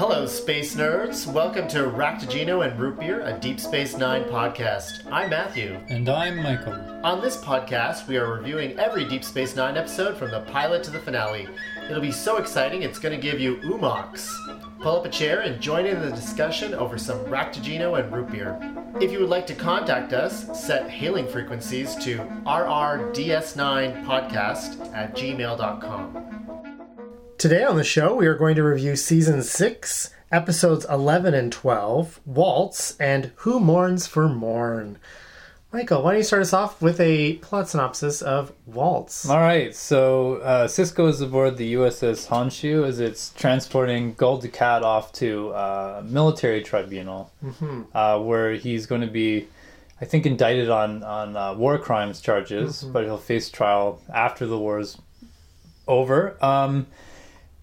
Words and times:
Hello, 0.00 0.24
space 0.24 0.76
nerds. 0.76 1.30
Welcome 1.30 1.68
to 1.68 1.80
Raktajino 1.80 2.66
and 2.66 2.80
Root 2.80 2.98
Beer, 2.98 3.20
a 3.20 3.38
Deep 3.38 3.60
Space 3.60 3.98
Nine 3.98 4.24
podcast. 4.24 5.02
I'm 5.12 5.28
Matthew. 5.28 5.78
And 5.90 6.08
I'm 6.08 6.42
Michael. 6.42 6.72
On 7.04 7.20
this 7.20 7.36
podcast, 7.36 8.08
we 8.08 8.16
are 8.16 8.32
reviewing 8.32 8.78
every 8.78 9.04
Deep 9.04 9.22
Space 9.22 9.54
Nine 9.54 9.76
episode 9.76 10.16
from 10.16 10.30
the 10.30 10.40
pilot 10.50 10.82
to 10.84 10.90
the 10.90 11.00
finale. 11.00 11.46
It'll 11.84 12.00
be 12.00 12.12
so 12.12 12.38
exciting, 12.38 12.80
it's 12.80 12.98
going 12.98 13.14
to 13.14 13.20
give 13.20 13.40
you 13.40 13.56
umox. 13.56 14.30
Pull 14.80 15.00
up 15.00 15.04
a 15.04 15.10
chair 15.10 15.40
and 15.40 15.60
join 15.60 15.84
in 15.84 16.00
the 16.00 16.12
discussion 16.12 16.72
over 16.72 16.96
some 16.96 17.18
Raktajino 17.26 18.00
and 18.00 18.10
Root 18.10 18.30
Beer. 18.30 18.58
If 19.02 19.12
you 19.12 19.20
would 19.20 19.28
like 19.28 19.46
to 19.48 19.54
contact 19.54 20.14
us, 20.14 20.46
set 20.58 20.88
hailing 20.88 21.28
frequencies 21.28 21.94
to 21.96 22.20
rrds9podcast 22.46 24.94
at 24.94 25.14
gmail.com. 25.14 26.29
Today 27.40 27.64
on 27.64 27.76
the 27.76 27.84
show, 27.84 28.14
we 28.14 28.26
are 28.26 28.34
going 28.34 28.54
to 28.56 28.62
review 28.62 28.96
season 28.96 29.42
6, 29.42 30.10
episodes 30.30 30.84
11 30.90 31.32
and 31.32 31.50
12, 31.50 32.20
Waltz, 32.26 32.98
and 33.00 33.32
Who 33.36 33.58
Mourns 33.58 34.06
for 34.06 34.28
Morn. 34.28 34.98
Michael, 35.72 36.02
why 36.02 36.10
don't 36.10 36.18
you 36.18 36.24
start 36.24 36.42
us 36.42 36.52
off 36.52 36.82
with 36.82 37.00
a 37.00 37.36
plot 37.36 37.70
synopsis 37.70 38.20
of 38.20 38.52
Waltz? 38.66 39.26
All 39.26 39.38
right, 39.38 39.74
so 39.74 40.34
uh, 40.42 40.68
Sisko 40.68 41.08
is 41.08 41.22
aboard 41.22 41.56
the 41.56 41.72
USS 41.72 42.28
Honshu 42.28 42.86
as 42.86 43.00
it's 43.00 43.32
transporting 43.32 44.12
Gul 44.18 44.38
Dukat 44.38 44.82
off 44.82 45.10
to 45.14 45.48
uh, 45.52 46.02
military 46.04 46.62
tribunal, 46.62 47.32
mm-hmm. 47.42 47.84
uh, 47.94 48.18
where 48.18 48.52
he's 48.52 48.84
going 48.84 49.00
to 49.00 49.06
be, 49.06 49.48
I 49.98 50.04
think, 50.04 50.26
indicted 50.26 50.68
on 50.68 51.02
on 51.02 51.38
uh, 51.38 51.54
war 51.54 51.78
crimes 51.78 52.20
charges, 52.20 52.82
mm-hmm. 52.82 52.92
but 52.92 53.04
he'll 53.04 53.16
face 53.16 53.48
trial 53.48 53.98
after 54.12 54.44
the 54.44 54.58
war's 54.58 55.00
over. 55.88 56.36
Um, 56.44 56.86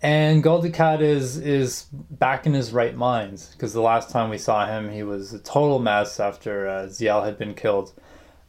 and 0.01 0.43
Gul 0.43 0.61
Dukat 0.61 1.01
is 1.01 1.37
is 1.37 1.87
back 1.91 2.45
in 2.45 2.53
his 2.53 2.71
right 2.71 2.95
mind 2.95 3.47
because 3.53 3.73
the 3.73 3.81
last 3.81 4.09
time 4.09 4.29
we 4.29 4.37
saw 4.37 4.67
him, 4.67 4.91
he 4.91 5.03
was 5.03 5.33
a 5.33 5.39
total 5.39 5.79
mess 5.79 6.19
after 6.19 6.67
uh, 6.67 6.83
Ziyal 6.85 7.25
had 7.25 7.37
been 7.37 7.55
killed. 7.55 7.93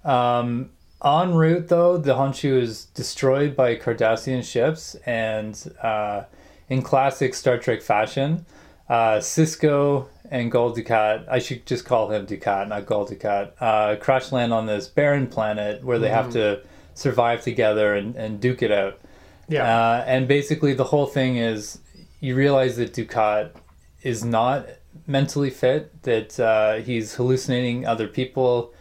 Um, 0.04 0.70
en 1.04 1.34
route, 1.34 1.68
though, 1.68 1.96
the 1.96 2.14
Honshu 2.14 2.60
is 2.60 2.86
destroyed 2.86 3.56
by 3.56 3.76
Cardassian 3.76 4.44
ships, 4.44 4.94
and 5.06 5.74
uh, 5.82 6.24
in 6.68 6.82
classic 6.82 7.34
Star 7.34 7.58
Trek 7.58 7.82
fashion, 7.82 8.44
uh, 8.88 9.16
Sisko 9.18 10.06
and 10.30 10.52
Gul 10.52 10.74
Dukat, 10.74 11.26
I 11.30 11.38
should 11.38 11.64
just 11.66 11.84
call 11.84 12.10
him 12.10 12.26
Dukat, 12.26 12.68
not 12.68 12.86
Gul 12.86 13.06
Dukat, 13.06 13.52
uh, 13.60 13.96
crash 13.96 14.32
land 14.32 14.52
on 14.52 14.66
this 14.66 14.86
barren 14.88 15.26
planet 15.26 15.82
where 15.82 15.98
they 15.98 16.08
mm. 16.08 16.14
have 16.14 16.26
mm-hmm. 16.26 16.62
to 16.62 16.62
survive 16.94 17.42
together 17.42 17.94
and, 17.94 18.16
and 18.16 18.40
duke 18.40 18.62
it 18.62 18.72
out. 18.72 18.98
Yeah. 19.48 19.64
Uh, 19.64 20.04
and 20.06 20.28
basically, 20.28 20.74
the 20.74 20.84
whole 20.84 21.06
thing 21.06 21.36
is 21.36 21.80
you 22.20 22.34
realize 22.34 22.76
that 22.76 22.92
Dukat 22.92 23.52
is 24.02 24.24
not 24.24 24.66
mentally 25.06 25.50
fit, 25.50 26.02
that 26.02 26.38
uh, 26.38 26.74
he's 26.76 27.14
hallucinating 27.14 27.86
other 27.86 28.08
people, 28.08 28.74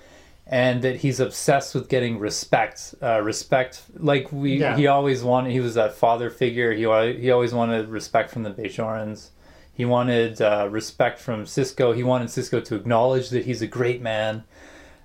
and 0.46 0.82
that 0.82 0.98
he's 0.98 1.20
obsessed 1.20 1.76
with 1.76 1.90
getting 1.90 2.20
respect. 2.20 2.96
Uh, 3.02 3.22
respect, 3.22 3.84
like 3.98 4.32
we, 4.32 4.58
yeah. 4.58 4.76
he 4.76 4.88
always 4.88 5.24
wanted. 5.24 5.52
He 5.52 5.60
was 5.60 5.76
that 5.76 5.94
father 5.94 6.30
figure. 6.30 6.74
He 6.74 6.82
he 7.20 7.32
always 7.32 7.54
wanted 7.54 7.90
respect 7.90 8.30
from 8.30 8.44
the 8.44 8.52
Bajorans. 8.52 9.30
He 9.74 9.86
wanted 9.86 10.42
uh, 10.42 10.68
respect 10.72 11.20
from 11.20 11.46
Sisko. 11.46 11.96
He 11.96 12.04
wanted 12.04 12.30
Sisko 12.30 12.64
to 12.66 12.76
acknowledge 12.76 13.30
that 13.30 13.46
he's 13.46 13.62
a 13.62 13.68
great 13.68 14.02
man. 14.02 14.44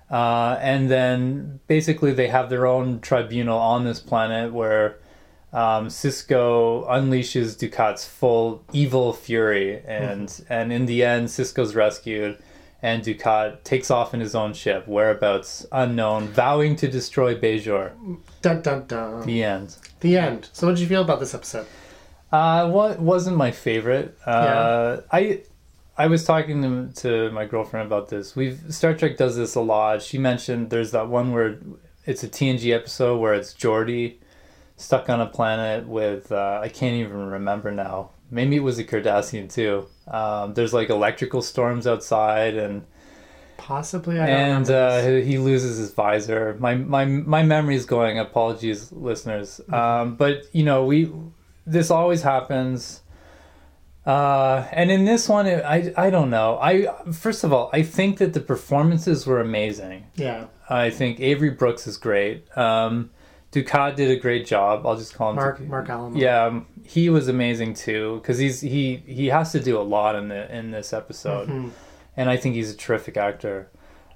Uh, 0.09 0.57
and 0.61 0.89
then 0.89 1.59
basically, 1.67 2.11
they 2.11 2.27
have 2.27 2.49
their 2.49 2.65
own 2.65 2.99
tribunal 2.99 3.57
on 3.57 3.83
this 3.83 3.99
planet 3.99 4.51
where 4.53 4.97
um, 5.53 5.87
Sisko 5.87 6.89
unleashes 6.89 7.55
Dukat's 7.55 8.05
full 8.05 8.63
evil 8.73 9.13
fury, 9.13 9.83
and 9.85 10.27
mm-hmm. 10.27 10.51
and 10.51 10.73
in 10.73 10.87
the 10.87 11.03
end, 11.03 11.27
Sisko's 11.27 11.75
rescued, 11.75 12.39
and 12.81 13.03
Dukat 13.03 13.63
takes 13.63 13.91
off 13.91 14.15
in 14.15 14.19
his 14.19 14.33
own 14.33 14.53
ship, 14.53 14.87
whereabouts 14.87 15.65
unknown, 15.71 16.27
vowing 16.29 16.75
to 16.77 16.87
destroy 16.87 17.35
Bajor. 17.35 17.91
Dun 18.41 18.63
dun 18.63 18.87
dun. 18.87 19.25
The 19.27 19.43
end. 19.43 19.77
The 19.99 20.17
end. 20.17 20.49
So, 20.53 20.65
what 20.65 20.73
did 20.75 20.81
you 20.81 20.87
feel 20.87 21.03
about 21.03 21.19
this 21.19 21.35
episode? 21.35 21.67
Uh, 22.31 22.67
what 22.71 22.99
wasn't 22.99 23.37
my 23.37 23.51
favorite. 23.51 24.17
Uh, 24.25 24.97
yeah. 24.97 25.01
I 25.11 25.41
I 25.95 26.07
was 26.07 26.25
talking 26.25 26.63
to, 26.63 27.01
to 27.01 27.31
my 27.31 27.45
girlfriend 27.45 27.85
about 27.85 28.09
this. 28.09 28.35
We've 28.35 28.59
Star 28.69 28.95
Trek 28.95 29.17
does 29.17 29.35
this 29.35 29.53
a 29.53 29.61
lot. 29.61 30.01
She 30.01 30.17
mentioned 30.17 30.71
there's 30.71 30.89
that 30.91 31.09
one 31.09 31.31
where 31.31 31.59
it's 32.07 32.23
a 32.23 32.27
TNG 32.27 32.73
episode 32.73 33.19
where 33.19 33.35
it's 33.35 33.53
Geordi 33.53 34.15
stuck 34.83 35.09
on 35.09 35.21
a 35.21 35.25
planet 35.25 35.87
with 35.87 36.31
uh, 36.31 36.59
I 36.61 36.67
can't 36.67 36.95
even 36.95 37.27
remember 37.27 37.71
now. 37.71 38.09
Maybe 38.29 38.57
it 38.57 38.63
was 38.63 38.79
a 38.79 38.83
Cardassian 38.83 39.51
too. 39.51 39.87
Um, 40.07 40.53
there's 40.53 40.73
like 40.73 40.89
electrical 40.89 41.41
storms 41.41 41.87
outside 41.87 42.55
and 42.55 42.85
possibly 43.57 44.19
I 44.19 44.27
and 44.27 44.69
uh, 44.69 45.01
he 45.01 45.37
loses 45.37 45.77
his 45.77 45.93
visor. 45.93 46.57
My 46.59 46.75
my 46.75 47.05
my 47.05 47.43
memory's 47.43 47.85
going. 47.85 48.19
Apologies, 48.19 48.91
listeners. 48.91 49.61
Mm-hmm. 49.63 49.73
Um, 49.73 50.15
but 50.15 50.43
you 50.51 50.63
know 50.63 50.85
we 50.85 51.11
this 51.65 51.89
always 51.89 52.21
happens. 52.21 53.01
Uh, 54.05 54.67
and 54.73 54.91
in 54.91 55.05
this 55.05 55.29
one, 55.29 55.47
it, 55.47 55.63
I 55.63 55.93
I 55.95 56.09
don't 56.09 56.29
know. 56.29 56.59
I 56.61 56.87
first 57.13 57.45
of 57.45 57.53
all, 57.53 57.69
I 57.71 57.83
think 57.83 58.17
that 58.17 58.33
the 58.33 58.41
performances 58.41 59.25
were 59.25 59.39
amazing. 59.39 60.07
Yeah. 60.15 60.47
I 60.69 60.89
think 60.89 61.21
Avery 61.21 61.51
Brooks 61.51 61.87
is 61.87 61.97
great. 61.97 62.45
Um, 62.57 63.11
Dukat 63.53 63.95
did 63.95 64.09
a 64.09 64.15
great 64.15 64.47
job. 64.47 64.85
I'll 64.85 64.97
just 64.97 65.13
call 65.13 65.29
him 65.29 65.35
Mark 65.35 65.59
Marc 65.61 65.87
Alaimo. 65.87 66.19
Yeah, 66.19 66.45
um, 66.45 66.65
he 66.83 67.09
was 67.09 67.27
amazing 67.27 67.75
too 67.75 68.15
because 68.15 68.39
he's 68.39 68.59
he 68.61 69.03
he 69.05 69.27
has 69.27 69.51
to 69.51 69.59
do 69.59 69.79
a 69.79 69.83
lot 69.83 70.15
in 70.15 70.27
the 70.27 70.53
in 70.55 70.71
this 70.71 70.91
episode, 70.91 71.47
mm-hmm. 71.47 71.69
and 72.17 72.29
I 72.29 72.37
think 72.37 72.55
he's 72.55 72.71
a 72.71 72.75
terrific 72.75 73.15
actor. 73.15 73.69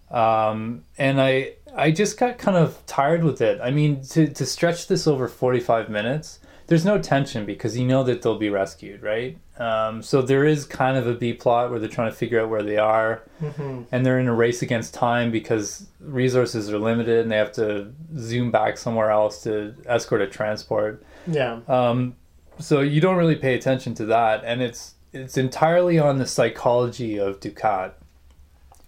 Um, 0.09 0.85
and 0.97 1.21
I 1.21 1.53
I 1.75 1.91
just 1.91 2.17
got 2.17 2.39
kind 2.39 2.57
of 2.57 2.83
tired 2.87 3.23
with 3.23 3.41
it. 3.41 3.59
I 3.61 3.69
mean, 3.69 4.01
to 4.09 4.27
to 4.27 4.45
stretch 4.45 4.87
this 4.87 5.05
over 5.05 5.27
forty 5.27 5.59
five 5.59 5.87
minutes, 5.89 6.39
there's 6.67 6.83
no 6.83 7.00
tension 7.00 7.45
because 7.45 7.78
you 7.78 7.88
know 7.88 8.03
that 8.03 8.22
they'll 8.22 8.38
be 8.38 8.50
rescued, 8.50 9.01
right? 9.01 9.38
Um, 9.57 10.03
so 10.03 10.22
there 10.22 10.44
is 10.44 10.66
kind 10.66 10.97
of 10.97 11.07
a 11.07 11.13
B 11.13 11.33
plot 11.33 11.72
where 11.72 11.79
they're 11.79 11.89
trying 11.89 12.11
to 12.11 12.16
figure 12.16 12.41
out 12.41 12.50
where 12.50 12.61
they 12.61 12.78
are, 12.78 13.23
mm-hmm. 13.41 13.83
and 13.91 14.05
they're 14.05 14.19
in 14.19 14.28
a 14.28 14.33
race 14.33 14.61
against 14.61 14.94
time 14.94 15.31
because 15.31 15.88
resources 16.01 16.69
are 16.69 16.77
limited 16.77 17.22
and 17.22 17.31
they 17.31 17.38
have 17.38 17.53
to 17.53 17.91
zoom 18.17 18.51
back 18.51 18.77
somewhere 18.77 19.09
else 19.09 19.41
to 19.44 19.73
escort 19.85 20.22
a 20.22 20.27
transport. 20.27 21.03
Yeah. 21.25 21.61
Um, 21.69 22.16
so 22.59 22.81
you 22.81 23.00
don't 23.00 23.17
really 23.17 23.35
pay 23.35 23.56
attention 23.56 23.95
to 23.95 24.06
that, 24.07 24.44
and 24.44 24.61
it's 24.61 24.95
it's 25.13 25.38
entirely 25.38 25.97
on 25.97 26.17
the 26.17 26.27
psychology 26.27 27.17
of 27.17 27.39
Dukat, 27.39 27.94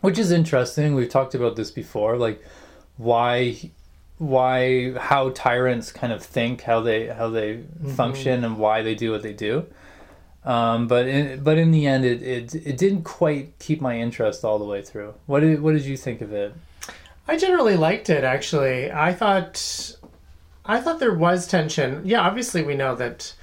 which 0.02 0.20
is 0.20 0.32
interesting. 0.32 0.96
We've 0.96 1.10
talked 1.10 1.34
about 1.34 1.56
this 1.56 1.72
before, 1.72 2.18
like 2.18 2.44
why 2.98 3.72
why 4.20 4.94
how 4.94 5.30
tyrants 5.30 5.92
kind 5.92 6.14
of 6.14 6.24
think, 6.24 6.62
how 6.62 6.82
they 6.82 7.08
how 7.08 7.30
they 7.30 7.56
mm-hmm. 7.56 7.92
function, 7.94 8.44
and 8.44 8.60
why 8.60 8.84
they 8.84 8.94
do 8.94 9.12
what 9.12 9.24
they 9.24 9.34
do. 9.34 9.66
Um, 10.44 10.88
but 10.88 11.08
in, 11.08 11.44
but 11.44 11.58
in 11.58 11.72
the 11.72 11.88
end, 11.88 12.06
it, 12.06 12.22
it 12.22 12.56
it 12.56 12.78
didn't 12.78 13.04
quite 13.04 13.58
keep 13.60 13.82
my 13.82 13.98
interest 13.98 14.46
all 14.46 14.60
the 14.60 14.66
way 14.66 14.82
through. 14.82 15.16
What 15.26 15.40
did 15.40 15.62
what 15.62 15.74
did 15.74 15.84
you 15.84 15.98
think 15.98 16.22
of 16.22 16.34
it? 16.34 16.54
I 17.28 17.38
generally 17.38 17.78
liked 17.78 18.10
it. 18.10 18.24
Actually, 18.24 18.92
I 18.92 19.14
thought 19.14 19.96
I 20.66 20.82
thought 20.82 21.00
there 21.00 21.14
was 21.14 21.48
tension. 21.48 22.02
Yeah, 22.06 22.22
obviously 22.22 22.62
we 22.64 22.76
know 22.76 22.96
that 22.96 23.34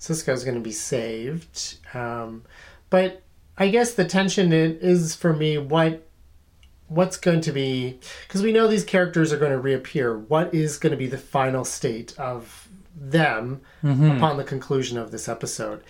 Sisko's 0.00 0.44
going 0.44 0.56
to 0.56 0.60
be 0.60 0.72
saved, 0.72 1.76
um, 1.94 2.42
but 2.88 3.22
I 3.58 3.68
guess 3.68 3.94
the 3.94 4.06
tension 4.06 4.52
is 4.52 5.14
for 5.14 5.32
me 5.32 5.58
what 5.58 6.06
what's 6.94 7.16
going 7.16 7.40
to 7.42 7.52
be 7.52 7.98
because 8.26 8.42
we 8.42 8.52
know 8.52 8.68
these 8.68 8.84
characters 8.84 9.32
are 9.32 9.38
going 9.38 9.52
to 9.52 9.58
reappear. 9.58 10.18
What 10.18 10.54
is 10.54 10.78
going 10.78 10.92
to 10.92 10.96
be 10.96 11.06
the 11.06 11.18
final 11.18 11.64
state 11.64 12.18
of 12.18 12.68
them 12.94 13.62
mm-hmm. 13.82 14.12
upon 14.12 14.36
the 14.36 14.44
conclusion 14.44 14.98
of 14.98 15.10
this 15.10 15.28
episode? 15.28 15.82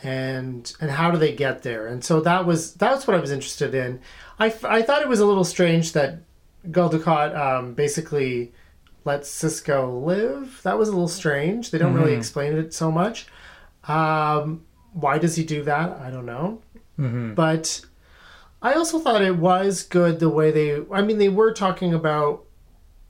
and 0.00 0.74
and 0.80 0.90
how 0.90 1.10
do 1.10 1.18
they 1.18 1.34
get 1.34 1.62
there 1.62 1.86
and 1.86 2.04
so 2.04 2.20
that 2.20 2.46
was 2.46 2.74
that's 2.74 3.06
what 3.06 3.16
i 3.16 3.20
was 3.20 3.32
interested 3.32 3.74
in 3.74 4.00
i, 4.38 4.46
I 4.46 4.82
thought 4.82 5.02
it 5.02 5.08
was 5.08 5.20
a 5.20 5.26
little 5.26 5.44
strange 5.44 5.92
that 5.92 6.20
Gul 6.70 6.90
Dukat 6.90 7.36
um, 7.36 7.74
basically 7.74 8.52
lets 9.04 9.30
Sisko 9.30 10.04
live 10.04 10.60
that 10.62 10.78
was 10.78 10.88
a 10.88 10.92
little 10.92 11.08
strange 11.08 11.70
they 11.70 11.78
don't 11.78 11.94
mm-hmm. 11.94 12.02
really 12.02 12.16
explain 12.16 12.56
it 12.56 12.72
so 12.72 12.92
much 12.92 13.26
um, 13.84 14.64
why 14.92 15.18
does 15.18 15.34
he 15.34 15.44
do 15.44 15.64
that 15.64 15.98
i 16.00 16.10
don't 16.10 16.26
know 16.26 16.60
mm-hmm. 16.98 17.34
but 17.34 17.80
i 18.62 18.72
also 18.72 18.98
thought 18.98 19.22
it 19.22 19.36
was 19.36 19.82
good 19.82 20.20
the 20.20 20.28
way 20.28 20.50
they 20.50 20.82
i 20.92 21.02
mean 21.02 21.18
they 21.18 21.28
were 21.28 21.52
talking 21.52 21.94
about 21.94 22.44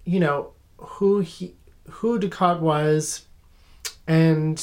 you 0.05 0.21
know 0.21 0.53
who 0.79 1.21
he 1.21 1.55
who 1.91 2.19
Dukat 2.19 2.61
was 2.61 3.27
and 4.07 4.63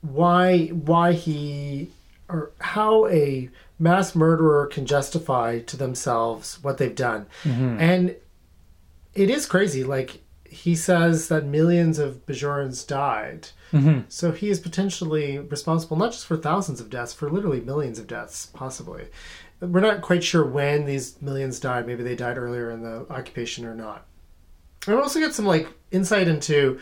why 0.00 0.68
why 0.68 1.12
he 1.12 1.90
or 2.28 2.52
how 2.58 3.06
a 3.08 3.48
mass 3.78 4.14
murderer 4.14 4.66
can 4.66 4.86
justify 4.86 5.60
to 5.60 5.76
themselves 5.76 6.62
what 6.62 6.78
they've 6.78 6.94
done. 6.94 7.26
Mm-hmm. 7.44 7.80
And 7.80 8.16
it 9.14 9.30
is 9.30 9.46
crazy. 9.46 9.84
Like 9.84 10.22
he 10.44 10.74
says 10.74 11.28
that 11.28 11.44
millions 11.44 11.98
of 11.98 12.24
Bajorans 12.26 12.86
died. 12.86 13.48
Mm-hmm. 13.72 14.00
So 14.08 14.32
he 14.32 14.48
is 14.48 14.60
potentially 14.60 15.38
responsible 15.38 15.96
not 15.96 16.12
just 16.12 16.26
for 16.26 16.36
thousands 16.36 16.80
of 16.80 16.90
deaths, 16.90 17.12
for 17.12 17.30
literally 17.30 17.60
millions 17.60 17.98
of 17.98 18.06
deaths, 18.06 18.46
possibly. 18.46 19.06
We're 19.60 19.80
not 19.80 20.02
quite 20.02 20.22
sure 20.22 20.44
when 20.44 20.84
these 20.84 21.20
millions 21.22 21.58
died. 21.60 21.86
Maybe 21.86 22.02
they 22.02 22.14
died 22.16 22.36
earlier 22.38 22.70
in 22.70 22.82
the 22.82 23.06
occupation 23.10 23.64
or 23.64 23.74
not. 23.74 24.04
And 24.86 24.96
we 24.96 25.02
also 25.02 25.18
get 25.18 25.34
some 25.34 25.46
like 25.46 25.68
insight 25.90 26.28
into 26.28 26.78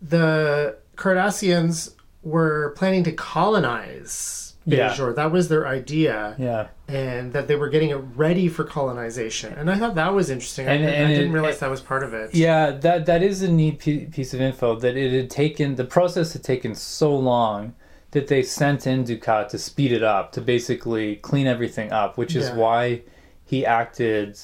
the 0.00 0.76
Cardassians 0.96 1.94
were 2.22 2.70
planning 2.76 3.04
to 3.04 3.12
colonize 3.12 4.54
Yeah. 4.64 4.90
Bajor. 4.90 5.14
That 5.14 5.30
was 5.32 5.48
their 5.48 5.66
idea 5.66 6.34
Yeah. 6.38 6.66
and 6.88 7.32
that 7.32 7.48
they 7.48 7.56
were 7.56 7.68
getting 7.68 7.90
it 7.90 8.00
ready 8.16 8.48
for 8.48 8.64
colonization. 8.64 9.54
And 9.54 9.70
I 9.70 9.78
thought 9.78 9.94
that 9.94 10.12
was 10.14 10.28
interesting. 10.30 10.66
And- 10.66 10.84
I, 10.84 10.88
and 10.88 11.06
I 11.06 11.10
didn't 11.14 11.30
it- 11.30 11.32
realize 11.34 11.58
that 11.60 11.70
was 11.70 11.80
part 11.80 12.02
of 12.02 12.12
it. 12.14 12.34
Yeah, 12.34 12.72
that 12.72 13.06
that 13.06 13.22
is 13.22 13.42
a 13.42 13.50
neat 13.50 13.78
piece 13.78 14.34
of 14.34 14.40
info 14.40 14.74
that 14.76 14.96
it 14.96 15.12
had 15.12 15.30
taken 15.30 15.76
the 15.76 15.84
process 15.84 16.32
had 16.32 16.42
taken 16.44 16.74
so 16.74 17.14
long 17.16 17.74
that 18.12 18.28
they 18.28 18.42
sent 18.42 18.86
in 18.86 19.04
Dukat 19.04 19.48
to 19.48 19.58
speed 19.58 19.92
it 19.92 20.02
up 20.02 20.32
to 20.32 20.40
basically 20.40 21.16
clean 21.16 21.46
everything 21.46 21.92
up, 21.92 22.16
which 22.16 22.34
is 22.34 22.48
Yeah. 22.48 22.54
why 22.56 23.02
he 23.44 23.66
acted 23.66 24.38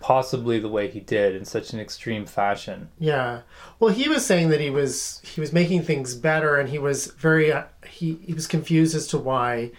possibly 0.00 0.58
the 0.58 0.68
way 0.68 0.88
he 0.88 1.00
did 1.00 1.34
in 1.34 1.44
such 1.44 1.72
an 1.74 1.80
extreme 1.80 2.24
fashion. 2.24 2.88
Yeah. 2.98 3.40
Well, 3.78 3.92
he 3.92 4.08
was 4.08 4.24
saying 4.24 4.48
that 4.50 4.60
he 4.60 4.70
was 4.70 5.20
he 5.24 5.40
was 5.40 5.52
making 5.52 5.82
things 5.82 6.14
better, 6.14 6.56
and 6.56 6.68
he 6.68 6.78
was 6.78 7.06
very 7.08 7.52
uh, 7.52 7.64
he 7.86 8.18
he 8.22 8.32
was 8.34 8.46
confused 8.46 8.94
as 8.94 9.06
to 9.08 9.18
why 9.18 9.72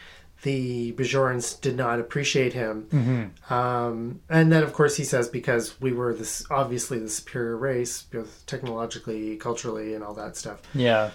the 0.43 0.91
Bajorans 0.93 1.59
did 1.61 1.75
not 1.75 1.99
appreciate 1.99 2.53
him. 2.53 2.87
Mm-hmm. 2.91 3.53
Um, 3.53 4.21
and 4.27 4.51
then, 4.51 4.63
of 4.63 4.73
course, 4.73 4.95
he 4.97 5.03
says 5.03 5.27
because 5.27 5.79
we 5.79 5.91
were 5.93 6.13
this 6.15 6.43
obviously 6.49 6.97
the 6.97 7.09
superior 7.09 7.55
race, 7.57 8.01
both 8.03 8.43
technologically, 8.47 9.37
culturally, 9.37 9.93
and 9.93 10.03
all 10.03 10.15
that 10.15 10.35
stuff. 10.37 10.61
Yeah. 10.73 11.11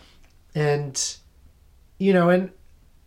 and 0.54 1.16
you 1.98 2.12
know 2.12 2.28
and 2.28 2.50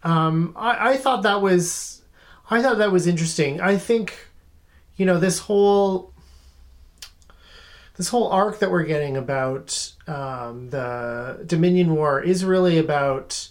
um 0.03 0.53
I, 0.55 0.91
I 0.91 0.97
thought 0.97 1.23
that 1.23 1.41
was 1.41 2.01
i 2.49 2.61
thought 2.61 2.77
that 2.77 2.91
was 2.91 3.07
interesting 3.07 3.61
i 3.61 3.77
think 3.77 4.27
you 4.97 5.05
know 5.05 5.19
this 5.19 5.39
whole 5.39 6.13
this 7.97 8.09
whole 8.09 8.29
arc 8.29 8.59
that 8.59 8.71
we're 8.71 8.83
getting 8.83 9.17
about 9.17 9.93
um, 10.07 10.69
the 10.69 11.43
dominion 11.45 11.93
war 11.93 12.21
is 12.21 12.45
really 12.45 12.77
about 12.77 13.49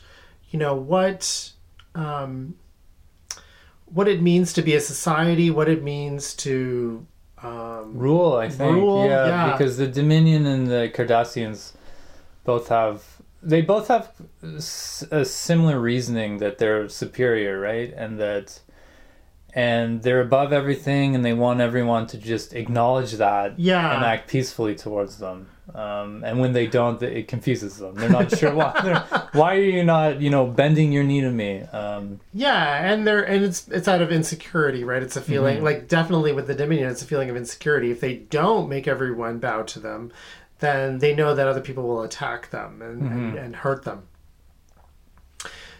you 0.50 0.58
know 0.58 0.74
what 0.74 1.52
um, 1.94 2.54
what 3.84 4.08
it 4.08 4.22
means 4.22 4.52
to 4.54 4.62
be 4.62 4.74
a 4.74 4.80
society 4.80 5.50
what 5.50 5.68
it 5.68 5.82
means 5.82 6.34
to 6.34 7.06
um, 7.42 7.96
Rule, 7.96 8.34
I 8.34 8.48
think. 8.48 8.72
Rule, 8.72 9.06
yeah, 9.06 9.26
yeah. 9.26 9.52
because 9.52 9.76
the 9.76 9.86
Dominion 9.86 10.46
and 10.46 10.66
the 10.66 10.90
Cardassians 10.94 11.72
both 12.44 12.68
have 12.68 13.04
they 13.42 13.62
both 13.62 13.88
have 13.88 14.10
a 15.10 15.24
similar 15.24 15.78
reasoning 15.80 16.38
that 16.38 16.58
they're 16.58 16.88
superior, 16.88 17.58
right? 17.60 17.92
And 17.96 18.18
that 18.18 18.60
and 19.54 20.02
they're 20.02 20.20
above 20.20 20.52
everything 20.52 21.14
and 21.14 21.24
they 21.24 21.32
want 21.32 21.60
everyone 21.60 22.06
to 22.08 22.18
just 22.18 22.52
acknowledge 22.54 23.12
that 23.12 23.58
Yeah. 23.58 23.96
and 23.96 24.04
act 24.04 24.28
peacefully 24.28 24.74
towards 24.74 25.18
them. 25.18 25.48
Um, 25.74 26.22
and 26.24 26.38
when 26.38 26.52
they 26.52 26.66
don't, 26.66 27.02
it 27.02 27.28
confuses 27.28 27.76
them. 27.76 27.94
They're 27.94 28.08
not 28.08 28.36
sure 28.38 28.54
why. 28.54 29.04
Why 29.32 29.56
are 29.56 29.60
you 29.60 29.84
not, 29.84 30.20
you 30.20 30.30
know, 30.30 30.46
bending 30.46 30.92
your 30.92 31.04
knee 31.04 31.20
to 31.20 31.30
me? 31.30 31.60
Um, 31.60 32.20
Yeah, 32.32 32.90
and 32.92 33.06
they're 33.06 33.22
and 33.22 33.44
it's 33.44 33.68
it's 33.68 33.86
out 33.86 34.00
of 34.00 34.10
insecurity, 34.10 34.82
right? 34.84 35.02
It's 35.02 35.16
a 35.16 35.20
feeling 35.20 35.56
Mm-hmm. 35.56 35.64
like 35.66 35.88
definitely 35.88 36.32
with 36.32 36.46
the 36.46 36.54
Dominion, 36.54 36.88
it's 36.90 37.02
a 37.02 37.06
feeling 37.06 37.28
of 37.28 37.36
insecurity. 37.36 37.90
If 37.90 38.00
they 38.00 38.14
don't 38.16 38.68
make 38.70 38.88
everyone 38.88 39.38
bow 39.40 39.62
to 39.64 39.78
them, 39.78 40.10
then 40.60 40.98
they 40.98 41.14
know 41.14 41.34
that 41.34 41.46
other 41.46 41.60
people 41.60 41.86
will 41.86 42.02
attack 42.02 42.50
them 42.50 42.82
and, 42.82 43.02
and, 43.02 43.10
Mm-hmm. 43.10 43.36
and 43.38 43.56
hurt 43.56 43.84
them. 43.84 44.02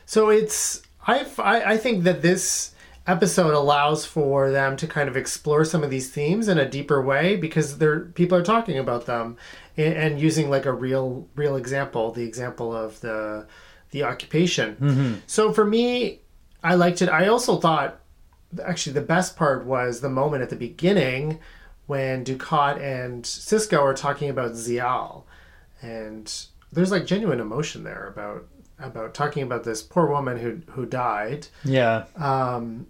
So 0.07 0.31
it's 0.31 0.83
I, 1.07 1.27
I 1.39 1.73
I 1.73 1.77
think 1.77 2.05
that 2.05 2.23
this 2.23 2.75
episode 3.07 3.55
allows 3.55 4.05
for 4.05 4.51
them 4.51 4.77
to 4.77 4.87
kind 4.87 5.09
of 5.09 5.17
explore 5.17 5.65
some 5.65 5.83
of 5.83 5.91
these 5.91 6.11
themes 6.11 6.47
in 6.49 6.59
a 6.59 6.69
deeper 6.69 7.01
way 7.03 7.37
because 7.37 7.79
they're 7.79 8.01
people 8.01 8.37
are 8.37 8.43
talking 8.45 8.79
about 8.79 9.07
them 9.07 9.37
and, 9.77 9.95
and 9.95 10.21
using 10.21 10.51
like 10.51 10.67
a 10.67 10.73
real 10.73 11.27
real 11.35 11.57
example, 11.57 12.13
the 12.13 12.25
example 12.25 12.75
of 12.75 13.01
the 13.01 13.47
the 13.91 14.03
occupation. 14.05 15.23
So 15.27 15.53
for 15.53 15.65
me, 15.65 16.21
I 16.63 16.75
liked 16.75 17.01
it. 17.03 17.09
I 17.09 17.29
also 17.29 17.59
thought 17.59 18.01
actually 18.65 18.93
the 18.95 19.01
best 19.03 19.37
part 19.37 19.65
was 19.67 20.01
the 20.01 20.11
moment 20.11 20.43
at 20.43 20.51
the 20.51 20.57
beginning 20.57 21.39
when 21.89 22.23
Dukat 22.23 22.81
and 22.81 23.25
Sisko 23.25 23.81
are 23.81 23.95
talking 23.95 24.29
about 24.29 24.53
Ziyal, 24.53 25.25
and 25.83 26.33
there's 26.71 26.91
like 26.91 27.07
genuine 27.07 27.41
emotion 27.41 27.83
there 27.83 28.07
about 28.07 28.47
about 28.79 29.15
talking 29.15 29.43
about 29.43 29.65
this 29.65 29.83
poor 29.83 30.07
woman 30.07 30.39
who 30.39 30.61
who 30.73 30.87
died. 30.87 31.49
yeah. 31.65 32.05
Um, 32.15 32.87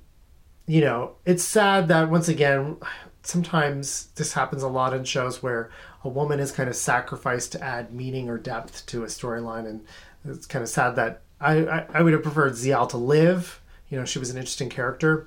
you 0.66 0.82
know, 0.82 1.14
it's 1.24 1.44
sad 1.44 1.88
that 1.88 2.10
once 2.10 2.28
again, 2.28 2.76
sometimes 3.22 4.08
this 4.16 4.34
happens 4.34 4.62
a 4.62 4.68
lot 4.68 4.92
in 4.92 5.04
shows 5.04 5.42
where 5.42 5.70
a 6.04 6.08
woman 6.08 6.40
is 6.40 6.52
kind 6.52 6.68
of 6.68 6.76
sacrificed 6.76 7.52
to 7.52 7.62
add 7.62 7.94
meaning 7.94 8.28
or 8.28 8.36
depth 8.36 8.84
to 8.86 9.04
a 9.04 9.06
storyline, 9.06 9.66
and 9.66 9.86
it's 10.24 10.44
kind 10.44 10.62
of 10.62 10.68
sad 10.68 10.96
that 10.96 11.22
I, 11.40 11.64
I 11.66 11.86
I 11.94 12.02
would 12.02 12.12
have 12.14 12.24
preferred 12.24 12.54
Ziyal 12.54 12.88
to 12.88 12.96
live. 12.96 13.62
You 13.90 13.96
know, 13.96 14.04
she 14.04 14.18
was 14.18 14.30
an 14.30 14.36
interesting 14.36 14.68
character, 14.68 15.26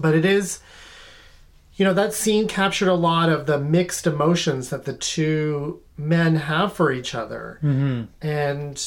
but 0.00 0.16
it 0.16 0.24
is. 0.24 0.58
You 1.76 1.84
know, 1.84 1.92
that 1.94 2.14
scene 2.14 2.48
captured 2.48 2.88
a 2.88 2.94
lot 2.94 3.28
of 3.28 3.46
the 3.46 3.58
mixed 3.58 4.06
emotions 4.06 4.70
that 4.70 4.84
the 4.86 4.94
two 4.94 5.82
men 5.98 6.36
have 6.36 6.72
for 6.72 6.90
each 6.90 7.14
other. 7.14 7.58
hmm 7.60 8.04
And 8.22 8.82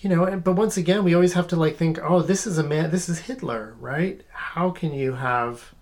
you 0.00 0.08
know, 0.08 0.24
and, 0.24 0.44
but 0.44 0.52
once 0.52 0.76
again, 0.76 1.02
we 1.02 1.14
always 1.14 1.32
have 1.32 1.48
to 1.48 1.56
like 1.56 1.76
think, 1.76 1.98
oh, 2.00 2.22
this 2.22 2.46
is 2.46 2.56
a 2.58 2.62
man, 2.62 2.90
this 2.92 3.08
is 3.08 3.18
Hitler, 3.20 3.74
right? 3.80 4.22
How 4.30 4.70
can 4.70 4.92
you 4.94 5.14
have 5.14 5.74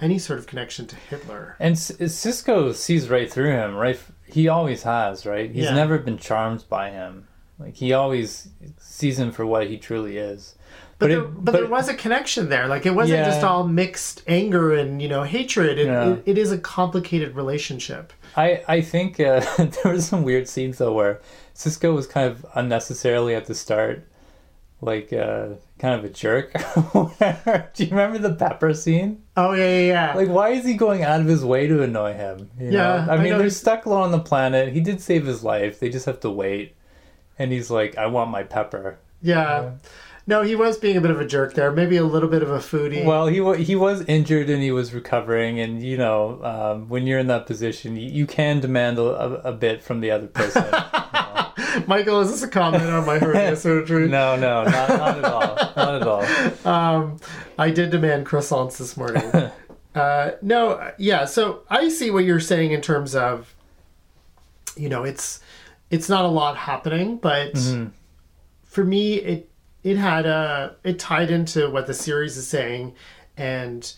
any 0.00 0.18
sort 0.18 0.38
of 0.38 0.46
connection 0.46 0.86
to 0.86 0.96
Hitler? 0.96 1.54
And 1.60 1.76
Sisko 1.76 2.74
sees 2.74 3.10
right 3.10 3.30
through 3.30 3.50
him, 3.50 3.74
right? 3.74 4.00
He 4.26 4.48
always 4.48 4.84
has, 4.84 5.26
right? 5.26 5.50
He's 5.50 5.64
Yeah. 5.64 5.74
never 5.74 5.98
been 5.98 6.16
charmed 6.16 6.64
by 6.70 6.90
him. 6.90 7.28
Like 7.58 7.74
he 7.74 7.92
always 7.92 8.48
sees 8.78 9.18
him 9.18 9.30
for 9.30 9.44
what 9.44 9.66
he 9.68 9.76
truly 9.76 10.16
is. 10.16 10.54
But, 11.04 11.08
there, 11.08 11.20
it- 11.24 11.34
but, 11.34 11.44
but- 11.44 11.52
there 11.52 11.66
was 11.68 11.88
a 11.88 11.94
connection 11.94 12.48
there. 12.48 12.66
Like 12.66 12.86
it 12.86 12.94
wasn't 12.94 13.18
Yeah. 13.20 13.24
just 13.30 13.44
all 13.44 13.66
mixed 13.66 14.22
anger 14.26 14.74
and 14.74 15.00
you 15.02 15.08
know 15.08 15.22
hatred. 15.22 15.78
It, 15.78 15.86
Yeah. 15.86 16.10
it, 16.12 16.22
it 16.26 16.38
is 16.38 16.50
a 16.52 16.58
complicated 16.58 17.34
relationship. 17.36 18.12
I 18.36 18.62
I 18.66 18.80
think 18.80 19.20
uh, 19.20 19.40
there 19.58 19.92
were 19.92 20.00
some 20.00 20.22
weird 20.24 20.48
scenes 20.48 20.78
though 20.78 20.92
where 20.92 21.20
Sisko 21.54 21.94
was 21.94 22.06
kind 22.06 22.28
of 22.30 22.44
unnecessarily 22.54 23.34
at 23.34 23.44
the 23.46 23.54
start, 23.54 24.06
like 24.80 25.12
uh, 25.12 25.50
kind 25.78 25.94
of 25.98 26.04
a 26.04 26.08
jerk. 26.08 26.52
Do 27.74 27.84
you 27.84 27.90
remember 27.90 28.18
the 28.18 28.34
pepper 28.34 28.74
scene? 28.74 29.22
Oh 29.36 29.52
yeah, 29.52 29.64
yeah, 29.78 29.86
yeah. 29.86 30.14
Like, 30.14 30.28
why 30.28 30.50
is 30.50 30.64
he 30.64 30.74
going 30.74 31.02
out 31.04 31.20
of 31.20 31.26
his 31.26 31.44
way 31.44 31.66
to 31.68 31.82
annoy 31.82 32.14
him? 32.14 32.50
You 32.58 32.70
Yeah, 32.72 33.04
know? 33.06 33.12
I 33.12 33.14
I 33.14 33.22
mean, 33.22 33.32
know. 33.32 33.38
they're 33.38 33.50
stuck 33.50 33.86
alone 33.86 34.02
on 34.02 34.10
the 34.12 34.18
planet. 34.20 34.72
He 34.72 34.80
did 34.80 35.00
save 35.00 35.26
his 35.26 35.44
life. 35.44 35.78
They 35.80 35.88
just 35.88 36.06
have 36.06 36.20
to 36.20 36.30
wait. 36.30 36.74
And 37.38 37.50
he's 37.52 37.70
like, 37.70 37.96
I 37.98 38.06
want 38.06 38.30
my 38.30 38.42
pepper. 38.44 38.98
yeah. 39.22 39.72
No, 40.26 40.40
he 40.42 40.56
was 40.56 40.78
being 40.78 40.96
a 40.96 41.00
bit 41.02 41.10
of 41.10 41.20
a 41.20 41.26
jerk 41.26 41.52
there. 41.54 41.70
Maybe 41.70 41.96
a 41.98 42.04
little 42.04 42.30
bit 42.30 42.42
of 42.42 42.50
a 42.50 42.58
foodie. 42.58 43.04
Well, 43.04 43.26
he 43.26 43.62
he 43.62 43.76
was 43.76 44.02
injured 44.06 44.48
and 44.48 44.62
he 44.62 44.70
was 44.70 44.94
recovering, 44.94 45.60
and 45.60 45.82
you 45.82 45.98
know, 45.98 46.42
um, 46.42 46.88
when 46.88 47.06
you're 47.06 47.18
in 47.18 47.26
that 47.26 47.46
position, 47.46 47.96
you, 47.96 48.08
you 48.10 48.26
can 48.26 48.60
demand 48.60 48.98
a, 48.98 49.02
a, 49.02 49.32
a 49.50 49.52
bit 49.52 49.82
from 49.82 50.00
the 50.00 50.10
other 50.10 50.26
person. 50.26 50.64
Michael, 51.86 52.20
is 52.20 52.30
this 52.30 52.42
a 52.42 52.48
comment 52.48 52.84
on 52.84 53.04
my 53.06 53.18
hernia 53.18 53.56
surgery? 53.56 54.08
no, 54.20 54.36
no, 54.36 54.64
not, 54.64 54.88
not 54.88 55.18
at 55.18 55.24
all, 55.24 55.56
not 55.76 55.94
at 56.02 56.66
all. 56.66 56.66
Um, 56.72 57.16
I 57.58 57.70
did 57.70 57.90
demand 57.90 58.26
croissants 58.26 58.78
this 58.78 58.96
morning. 58.96 59.30
uh, 59.94 60.30
no, 60.40 60.90
yeah. 60.98 61.24
So 61.26 61.62
I 61.68 61.88
see 61.88 62.10
what 62.10 62.24
you're 62.24 62.40
saying 62.40 62.72
in 62.72 62.80
terms 62.80 63.14
of, 63.14 63.54
you 64.76 64.88
know, 64.88 65.04
it's 65.04 65.40
it's 65.90 66.08
not 66.08 66.24
a 66.24 66.28
lot 66.28 66.56
happening, 66.56 67.18
but 67.18 67.52
Mm-hmm. 67.54 67.90
for 68.64 68.84
me, 68.84 69.14
it 69.16 69.50
it 69.84 69.96
had 69.96 70.26
a 70.26 70.74
it 70.82 70.98
tied 70.98 71.30
into 71.30 71.70
what 71.70 71.86
the 71.86 71.94
series 71.94 72.36
is 72.36 72.48
saying, 72.48 72.94
and 73.36 73.92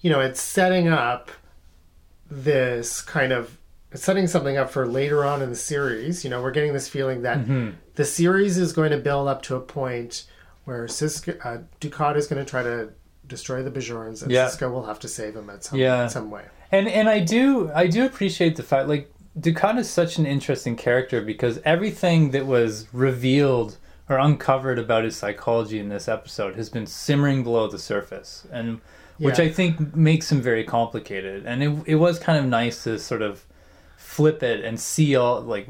you 0.00 0.08
know, 0.10 0.20
it's 0.20 0.40
setting 0.40 0.86
up 0.88 1.30
this 2.30 3.00
kind 3.00 3.32
of 3.32 3.58
it's 3.92 4.04
setting 4.04 4.28
something 4.28 4.56
up 4.56 4.70
for 4.70 4.86
later 4.86 5.24
on 5.24 5.42
in 5.42 5.50
the 5.50 5.56
series. 5.56 6.22
You 6.22 6.30
know, 6.30 6.40
we're 6.40 6.52
getting 6.52 6.72
this 6.72 6.88
feeling 6.88 7.22
that 7.22 7.38
Mm-hmm. 7.38 7.70
the 7.96 8.04
series 8.04 8.56
is 8.56 8.72
going 8.72 8.92
to 8.92 8.98
build 8.98 9.26
up 9.26 9.42
to 9.42 9.56
a 9.56 9.60
point 9.60 10.26
where 10.64 10.84
Sisko, 10.86 11.36
uh, 11.44 11.58
Dukat 11.80 12.16
is 12.16 12.28
going 12.28 12.44
to 12.44 12.48
try 12.48 12.62
to 12.62 12.90
destroy 13.26 13.62
the 13.62 13.70
Bajorans, 13.70 14.22
and 14.22 14.30
Yeah. 14.30 14.46
Sisko 14.46 14.70
will 14.70 14.84
have 14.86 15.00
to 15.00 15.08
save 15.08 15.34
him 15.34 15.50
at 15.50 15.64
some 15.64 15.78
Yeah. 15.78 16.06
some 16.06 16.30
way. 16.30 16.44
And 16.70 16.86
and 16.88 17.08
I 17.08 17.18
do 17.20 17.70
I 17.74 17.86
do 17.88 18.04
appreciate 18.06 18.56
the 18.56 18.62
fact 18.62 18.88
like 18.88 19.10
Dukat 19.38 19.78
is 19.78 19.88
such 19.90 20.18
an 20.18 20.26
interesting 20.26 20.76
character 20.76 21.20
because 21.20 21.60
everything 21.64 22.30
that 22.32 22.46
was 22.46 22.86
revealed 22.92 23.76
or 24.10 24.18
uncovered 24.18 24.78
about 24.78 25.04
his 25.04 25.16
psychology 25.16 25.78
in 25.78 25.88
this 25.88 26.08
episode 26.08 26.56
has 26.56 26.68
been 26.68 26.86
simmering 26.86 27.42
below 27.44 27.68
the 27.68 27.78
surface 27.78 28.46
and 28.52 28.80
which 29.18 29.38
Yeah. 29.38 29.44
I 29.46 29.50
think 29.52 29.94
makes 29.94 30.30
him 30.32 30.40
very 30.42 30.64
complicated 30.64 31.46
and 31.46 31.62
it 31.62 31.70
it 31.86 31.94
was 31.96 32.18
kind 32.18 32.38
of 32.38 32.44
nice 32.46 32.84
to 32.84 32.98
sort 32.98 33.22
of 33.22 33.44
flip 33.96 34.42
it 34.42 34.64
and 34.64 34.78
see 34.80 35.14
all 35.16 35.40
like 35.40 35.68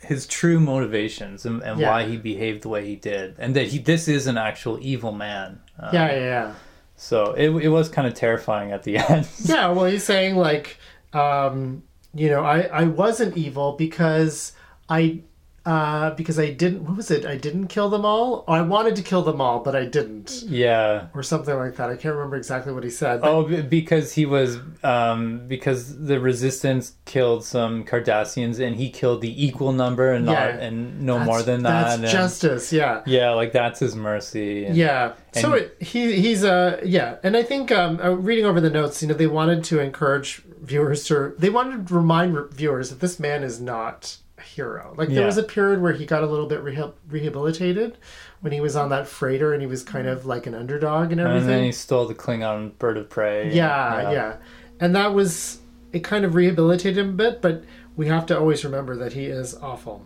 his 0.00 0.26
true 0.26 0.58
motivations 0.58 1.44
and, 1.46 1.62
and 1.62 1.78
Yeah. 1.78 1.90
why 1.90 2.04
he 2.06 2.16
behaved 2.16 2.62
the 2.62 2.68
way 2.68 2.84
he 2.86 2.96
did, 2.96 3.36
and 3.38 3.54
that 3.54 3.68
he 3.68 3.78
this 3.78 4.08
is 4.08 4.26
an 4.26 4.36
actual 4.36 4.78
evil 4.80 5.12
man. 5.12 5.60
Uh, 5.78 5.90
Yeah, 5.92 6.12
yeah, 6.12 6.18
yeah. 6.34 6.52
So 6.96 7.32
it 7.34 7.50
it 7.50 7.68
was 7.68 7.88
kind 7.88 8.08
of 8.08 8.14
terrifying 8.14 8.72
at 8.72 8.82
the 8.82 8.96
end. 9.10 9.28
Yeah, 9.44 9.68
well, 9.68 9.84
he's 9.84 10.02
saying 10.04 10.34
like, 10.36 10.78
um, 11.12 11.84
you 12.14 12.28
know, 12.30 12.42
I 12.44 12.62
I 12.62 12.84
wasn't 12.84 13.36
evil 13.36 13.72
because 13.76 14.52
I 14.88 15.20
uh 15.64 16.10
because 16.14 16.38
I 16.38 16.50
didn't 16.50 16.84
what 16.84 16.96
was 16.96 17.10
it? 17.10 17.24
I 17.24 17.36
didn't 17.36 17.68
kill 17.68 17.88
them 17.88 18.04
all. 18.04 18.44
I 18.48 18.62
wanted 18.62 18.96
to 18.96 19.02
kill 19.02 19.22
them 19.22 19.40
all, 19.40 19.60
but 19.60 19.76
I 19.76 19.84
didn't, 19.84 20.42
yeah. 20.48 21.06
or 21.14 21.22
something 21.22 21.54
like 21.56 21.76
that. 21.76 21.88
I 21.90 21.96
can't 21.96 22.14
remember 22.16 22.36
exactly 22.36 22.72
what 22.72 22.82
he 22.82 22.90
said. 22.90 23.20
but- 23.20 23.30
Oh, 23.30 23.62
because 23.62 24.12
he 24.14 24.26
was 24.26 24.58
um 24.82 25.46
because 25.46 26.04
the 26.06 26.18
resistance 26.18 26.94
killed 27.04 27.44
some 27.44 27.84
Cardassians 27.84 28.58
and 28.58 28.74
he 28.76 28.90
killed 28.90 29.20
the 29.20 29.44
equal 29.46 29.72
number 29.72 30.12
and 30.12 30.26
not 30.26 30.50
and 30.50 31.02
no 31.02 31.14
That's- 31.18 31.26
more 31.28 31.42
than 31.42 31.62
that. 31.62 31.82
That's 31.84 31.94
and- 32.02 32.06
justice. 32.10 32.72
Yeah. 32.72 33.02
yeah, 33.06 33.30
like 33.30 33.52
that's 33.52 33.78
his 33.78 33.94
mercy. 33.94 34.64
and- 34.66 34.76
Yeah. 34.76 35.12
So 35.32 35.52
And- 35.52 35.62
it, 35.62 35.76
he 35.80 36.20
he's 36.20 36.42
uh 36.44 36.80
yeah, 36.84 37.16
and 37.22 37.36
I 37.36 37.42
think 37.44 37.70
um 37.70 38.00
uh, 38.02 38.10
reading 38.10 38.46
over 38.46 38.60
the 38.60 38.70
notes, 38.70 39.00
you 39.00 39.06
know, 39.08 39.14
they 39.14 39.28
wanted 39.28 39.62
to 39.64 39.78
encourage 39.78 40.42
viewers 40.60 41.04
to 41.04 41.34
they 41.38 41.50
wanted 41.50 41.86
to 41.88 41.94
remind 41.94 42.36
viewers 42.52 42.90
that 42.90 42.98
this 43.00 43.20
man 43.20 43.44
is 43.44 43.60
not 43.60 44.16
a 44.31 44.31
hero. 44.42 44.94
Like 44.96 45.08
there 45.08 45.26
was 45.26 45.38
a 45.38 45.42
period 45.42 45.80
where 45.80 45.92
he 45.92 46.04
got 46.06 46.22
a 46.22 46.26
little 46.26 46.46
bit 46.46 46.62
reha- 46.62 46.92
rehabilitated 47.08 47.98
when 48.40 48.52
he 48.52 48.60
was 48.60 48.76
on 48.76 48.90
that 48.90 49.06
freighter 49.06 49.52
and 49.52 49.62
he 49.62 49.66
was 49.66 49.82
kind 49.82 50.06
of 50.06 50.26
like 50.26 50.46
an 50.46 50.54
underdog 50.54 51.12
and 51.12 51.20
everything. 51.20 51.40
And 51.42 51.48
then 51.48 51.64
he 51.64 51.72
stole 51.72 52.06
the 52.06 52.14
Klingon 52.14 52.76
bird 52.78 52.96
of 52.96 53.08
prey. 53.08 53.52
yeah, 53.52 54.10
yeah, 54.10 54.36
And 54.80 54.94
that 54.94 55.14
was 55.14 55.60
it 55.92 56.02
kind 56.04 56.24
of 56.24 56.34
rehabilitated 56.34 56.98
him 56.98 57.10
a 57.10 57.12
bit, 57.12 57.42
but 57.42 57.64
we 57.96 58.06
have 58.08 58.26
to 58.26 58.38
always 58.38 58.64
remember 58.64 58.96
that 58.96 59.12
he 59.12 59.26
is 59.26 59.54
awful. 59.56 60.04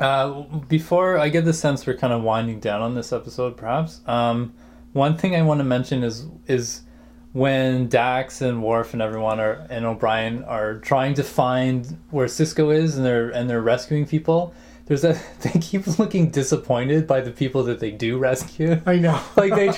Uh, 0.00 0.42
before 0.68 1.18
I 1.18 1.28
get 1.28 1.44
the 1.44 1.52
sense 1.52 1.86
we're 1.86 1.96
kind 1.96 2.12
of 2.12 2.22
winding 2.22 2.58
down 2.58 2.80
on 2.80 2.94
this 2.94 3.12
episode, 3.12 3.56
perhaps 3.56 4.00
um, 4.06 4.54
one 4.92 5.16
thing 5.16 5.36
I 5.36 5.42
want 5.42 5.58
to 5.60 5.64
mention 5.64 6.02
is 6.02 6.26
is 6.46 6.82
when 7.32 7.88
Dax 7.88 8.40
and 8.40 8.62
Worf 8.62 8.92
and 8.92 9.00
everyone 9.00 9.38
are 9.38 9.66
and 9.70 9.84
O'Brien 9.84 10.42
are 10.44 10.78
trying 10.78 11.14
to 11.14 11.22
find 11.22 11.98
where 12.10 12.26
Sisko 12.26 12.74
is 12.74 12.96
and 12.96 13.04
they're 13.04 13.30
and 13.30 13.48
they're 13.48 13.62
rescuing 13.62 14.06
people. 14.06 14.52
There's 14.86 15.04
a 15.04 15.16
they 15.42 15.58
keep 15.60 15.86
looking 15.98 16.30
disappointed 16.30 17.06
by 17.06 17.20
the 17.20 17.30
people 17.30 17.62
that 17.64 17.78
they 17.78 17.92
do 17.92 18.18
rescue. 18.18 18.80
I 18.86 18.96
know. 18.96 19.20
Like 19.36 19.54
they 19.54 19.68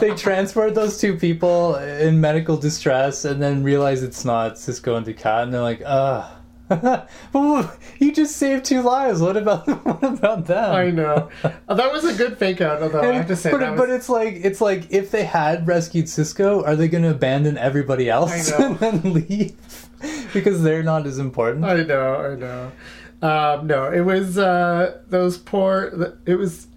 they 0.00 0.14
transport 0.14 0.74
those 0.74 1.00
two 1.00 1.16
people 1.16 1.76
in 1.76 2.20
medical 2.20 2.56
distress 2.56 3.24
and 3.24 3.42
then 3.42 3.62
realize 3.62 4.02
it's 4.02 4.24
not 4.24 4.54
Sisko 4.54 4.96
and 4.96 5.06
Dukat 5.06 5.44
and 5.44 5.54
they're 5.54 5.62
like, 5.62 5.82
uh 5.84 6.28
you 7.98 8.12
just 8.12 8.36
saved 8.36 8.64
two 8.64 8.82
lives. 8.82 9.20
What 9.20 9.36
about 9.36 9.66
what 9.84 10.02
about 10.02 10.46
them? 10.46 10.74
I 10.74 10.90
know. 10.90 11.30
That 11.68 11.92
was 11.92 12.04
a 12.04 12.14
good 12.14 12.38
fake 12.38 12.60
out, 12.60 12.82
although 12.82 13.00
I 13.00 13.12
have 13.12 13.28
to 13.28 13.36
say 13.36 13.50
but, 13.50 13.60
that 13.60 13.76
but 13.76 13.90
it's 13.90 14.08
like 14.08 14.40
it's 14.42 14.60
like 14.60 14.90
if 14.90 15.10
they 15.10 15.24
had 15.24 15.66
rescued 15.66 16.06
Sisko, 16.06 16.66
are 16.66 16.74
they 16.74 16.88
going 16.88 17.04
to 17.04 17.10
abandon 17.10 17.56
everybody 17.56 18.10
else 18.10 18.50
and 18.50 18.78
then 18.78 19.12
leave 19.12 19.54
because 20.32 20.62
they're 20.62 20.82
not 20.82 21.06
as 21.06 21.18
important? 21.18 21.64
I 21.64 21.82
know, 21.82 22.16
I 22.16 22.34
know. 22.34 22.72
Um, 23.20 23.66
no, 23.66 23.90
it 23.90 24.02
was 24.02 24.38
uh, 24.38 24.98
those 25.08 25.38
poor. 25.38 26.14
It 26.24 26.36
was 26.36 26.68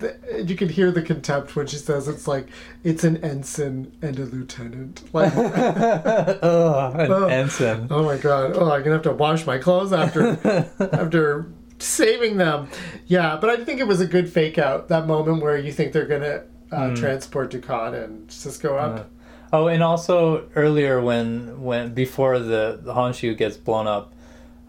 you 0.44 0.56
could 0.56 0.72
hear 0.72 0.90
the 0.92 1.04
contempt 1.04 1.56
when 1.56 1.68
she 1.68 1.76
says 1.78 2.08
it's 2.08 2.28
like 2.28 2.48
it's 2.84 3.04
an 3.04 3.18
ensign 3.24 3.92
and 4.02 4.18
a 4.18 4.24
lieutenant. 4.26 5.04
Like, 5.14 5.32
Ugh, 5.36 7.00
an 7.00 7.12
Oh. 7.12 7.28
ensign. 7.28 7.88
oh 7.92 8.04
my 8.04 8.18
god, 8.18 8.54
oh, 8.56 8.72
I'm 8.72 8.82
gonna 8.82 8.96
have 8.96 9.04
to 9.04 9.12
wash 9.12 9.46
my 9.46 9.58
clothes 9.60 9.94
after 9.94 10.38
after 10.92 11.46
saving 11.80 12.38
them. 12.38 12.70
Yeah, 13.08 13.38
but 13.40 13.50
I 13.50 13.64
think 13.64 13.80
it 13.80 13.88
was 13.88 14.02
a 14.02 14.08
good 14.08 14.28
fake 14.32 14.58
out 14.58 14.88
that 14.90 15.06
moment 15.08 15.42
where 15.44 15.58
you 15.58 15.72
think 15.72 15.94
they're 15.94 16.06
gonna 16.08 16.44
uh, 16.72 16.96
transport 16.96 17.52
Dukat 17.52 18.04
and 18.04 18.28
Sisko 18.30 18.80
up. 18.80 19.10
Oh, 19.54 19.68
and 19.68 19.84
also 19.84 20.48
earlier 20.56 21.02
when 21.02 21.62
when 21.62 21.94
before 21.94 22.40
the 22.40 22.80
the 22.82 22.94
Honshu 22.94 23.38
gets 23.38 23.58
blown 23.58 23.86
up, 23.86 24.14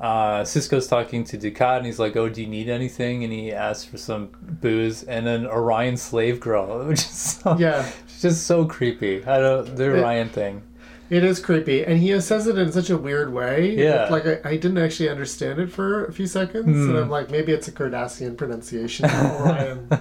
uh, 0.03 0.43
Sisko's 0.43 0.89
talking 0.89 1.23
to 1.25 1.39
Dukat 1.39 1.79
and 1.79 1.87
he's 1.87 1.99
like, 2.01 2.17
"Oh, 2.17 2.29
do 2.29 2.43
you 2.43 2.49
need 2.49 2.69
anything?" 2.69 3.23
And 3.25 3.33
he 3.33 3.53
asks 3.53 3.85
for 3.85 3.97
some 3.97 4.31
booze, 4.61 5.05
and 5.05 5.27
an 5.29 5.47
Orion 5.47 5.97
slave 5.97 6.41
girl, 6.41 6.85
which 6.89 6.99
is 7.01 7.07
so, 7.41 7.57
Yeah. 7.57 7.89
just 8.21 8.47
so 8.47 8.65
creepy. 8.67 9.25
I 9.25 9.39
don't 9.39 9.77
the 9.77 9.85
Orion 9.91 10.29
thing. 10.29 10.63
It 11.11 11.25
is 11.25 11.41
creepy, 11.41 11.85
and 11.85 11.99
he 12.01 12.19
says 12.23 12.47
it 12.47 12.57
in 12.57 12.73
such 12.73 12.89
a 12.89 12.97
weird 12.97 13.35
way. 13.35 13.77
Yeah. 13.77 14.09
like 14.09 14.27
I, 14.27 14.41
I 14.45 14.57
didn't 14.57 14.79
actually 14.79 15.11
understand 15.11 15.59
it 15.61 15.71
for 15.71 16.07
a 16.07 16.13
few 16.13 16.27
seconds, 16.27 16.67
and 16.89 16.97
I'm 16.99 17.11
like, 17.11 17.31
maybe 17.31 17.53
it's 17.53 17.69
a 17.69 17.73
Cardassian 17.73 18.37
pronunciation. 18.37 19.05
of 19.05 19.41
Orion. 19.41 19.89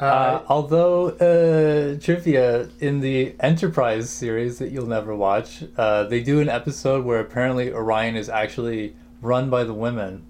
Uh, 0.00 0.04
uh, 0.04 0.42
although 0.48 1.08
uh, 1.08 1.98
trivia 2.00 2.68
in 2.80 3.00
the 3.00 3.34
Enterprise 3.40 4.10
series 4.10 4.58
that 4.58 4.70
you'll 4.70 4.86
never 4.86 5.14
watch, 5.16 5.64
uh, 5.78 6.04
they 6.04 6.22
do 6.22 6.40
an 6.40 6.48
episode 6.48 7.04
where 7.04 7.20
apparently 7.20 7.72
Orion 7.72 8.14
is 8.16 8.28
actually 8.28 8.94
run 9.22 9.48
by 9.48 9.64
the 9.64 9.72
women. 9.72 10.22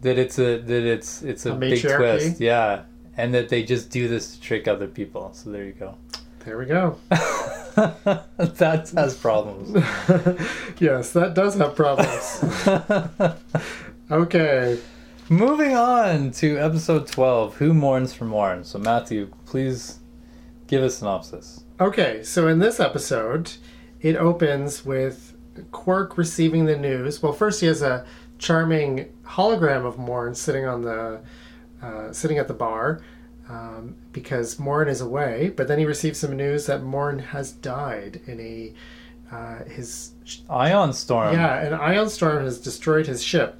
That 0.00 0.18
it's 0.18 0.38
a 0.38 0.58
that 0.58 0.84
it's 0.84 1.22
it's 1.22 1.46
a, 1.46 1.52
A 1.52 1.56
big 1.56 1.72
matriarchy? 1.82 1.96
twist, 1.96 2.40
yeah, 2.40 2.82
and 3.16 3.32
that 3.34 3.48
they 3.48 3.62
just 3.62 3.90
do 3.90 4.08
this 4.08 4.34
to 4.36 4.40
trick 4.40 4.68
other 4.68 4.86
people. 4.86 5.32
So 5.32 5.50
there 5.50 5.64
you 5.64 5.72
go. 5.72 5.96
there 6.44 6.58
we 6.58 6.66
go. 6.66 6.98
that 7.08 8.90
has 8.94 9.16
problems. 9.16 9.70
yes, 10.78 11.12
that 11.12 11.34
does 11.34 11.54
have 11.56 11.74
problems. 11.74 12.44
okay, 14.10 14.78
Moving 15.30 15.74
on 15.74 16.30
to 16.32 16.58
episode 16.58 17.06
twelve. 17.06 17.56
Who 17.56 17.72
mourns 17.72 18.12
for 18.12 18.24
Morn? 18.26 18.62
So 18.64 18.78
Matthew, 18.78 19.30
please 19.46 20.00
give 20.66 20.82
a 20.82 20.90
synopsis. 20.90 21.64
okay. 21.80 22.22
So 22.22 22.48
in 22.48 22.58
this 22.58 22.78
episode, 22.78 23.52
it 24.00 24.16
opens 24.16 24.84
with 24.84 25.34
Quark 25.72 26.18
receiving 26.18 26.66
the 26.66 26.76
news. 26.76 27.22
Well, 27.22 27.32
first 27.32 27.60
he 27.60 27.66
has 27.68 27.80
a 27.80 28.04
charming 28.38 29.12
hologram 29.24 29.86
of 29.86 29.98
Morn 29.98 30.34
sitting 30.34 30.66
on 30.66 30.82
the 30.82 31.20
uh, 31.82 32.12
sitting 32.12 32.38
at 32.38 32.48
the 32.48 32.54
bar. 32.54 33.00
Um, 33.46 33.96
because 34.12 34.58
Morn 34.58 34.88
is 34.88 35.02
away, 35.02 35.52
but 35.54 35.68
then 35.68 35.78
he 35.78 35.84
receives 35.84 36.18
some 36.18 36.34
news 36.34 36.64
that 36.64 36.82
Morn 36.82 37.18
has 37.18 37.52
died 37.52 38.22
in 38.26 38.40
a 38.40 38.72
uh, 39.30 39.64
his 39.64 40.12
Ion 40.48 40.92
storm. 40.94 41.34
yeah 41.34 41.60
an 41.60 41.74
ion 41.74 42.08
storm 42.08 42.42
has 42.44 42.58
destroyed 42.58 43.06
his 43.06 43.22
ship. 43.22 43.58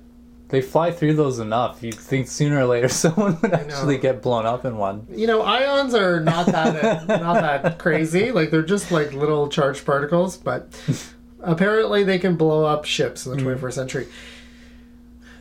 They 0.55 0.63
fly 0.63 0.93
through 0.93 1.15
those 1.15 1.41
enough. 1.41 1.83
You'd 1.83 1.97
think 1.97 2.29
sooner 2.29 2.61
or 2.61 2.67
later 2.67 2.89
someone 3.05 3.37
would 3.43 3.53
actually 3.53 3.99
get 3.99 4.23
blown 4.23 4.47
up 4.47 4.65
in 4.65 4.77
one. 4.77 5.05
You 5.11 5.27
know, 5.27 5.43
ions 5.43 5.97
are 5.97 6.21
not 6.21 6.47
that 6.47 7.09
not 7.09 7.43
that 7.43 7.81
crazy. 7.81 8.31
Like 8.31 8.53
they're 8.53 8.63
just 8.63 8.93
like 8.93 9.13
little 9.13 9.49
charged 9.49 9.85
particles, 9.85 10.37
but 10.37 10.69
apparently 11.41 12.05
they 12.05 12.21
can 12.21 12.37
blow 12.37 12.65
up 12.65 12.85
ships 12.85 13.27
in 13.27 13.37
the 13.37 13.43
21st 13.43 13.73
century. 13.73 14.07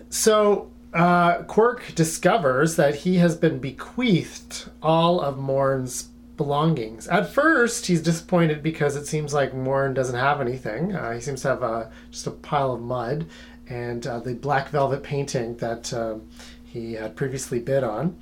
So 0.10 0.72
uh, 0.96 1.43
Quark 1.43 1.93
discovers 1.93 2.75
that 2.77 2.96
he 2.96 3.17
has 3.17 3.36
been 3.36 3.60
bequeathed 3.60 4.72
all 4.82 5.22
of 5.22 5.38
Morn's 5.38 6.10
belongings. 6.38 7.08
At 7.08 7.32
first, 7.32 7.86
he's 7.86 8.01
disappointed 8.01 8.63
because 8.63 8.96
it 8.96 9.05
seems 9.05 9.32
like 9.32 9.53
Morn 9.53 9.93
doesn't 9.93 10.20
have 10.20 10.41
anything. 10.41 10.96
Uh, 10.96 11.13
he 11.13 11.22
seems 11.22 11.43
to 11.43 11.50
have 11.50 11.62
a, 11.62 11.91
just 12.10 12.25
a 12.25 12.32
pile 12.32 12.74
of 12.74 12.82
mud 12.82 13.27
and 13.70 14.05
uh, 14.05 14.20
the 14.20 14.34
black 14.34 14.70
velvet 14.70 15.03
painting 15.03 15.58
that 15.58 15.93
um 15.93 16.27
he 16.74 16.93
had 16.93 17.15
previously 17.15 17.60
bid 17.60 17.84
on. 17.84 18.17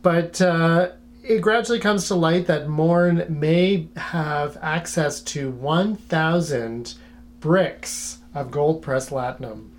But 0.00 0.40
uh, 0.40 0.92
it 1.22 1.40
gradually 1.42 1.78
comes 1.78 2.08
to 2.08 2.14
light 2.14 2.46
that 2.46 2.68
Morn 2.68 3.26
may 3.28 3.88
have 3.96 4.56
access 4.62 5.20
to 5.22 5.50
1,000 5.50 6.94
bricks 7.40 8.18
of 8.34 8.50
gold 8.50 8.80
pressed 8.80 9.10
latinum. 9.10 9.70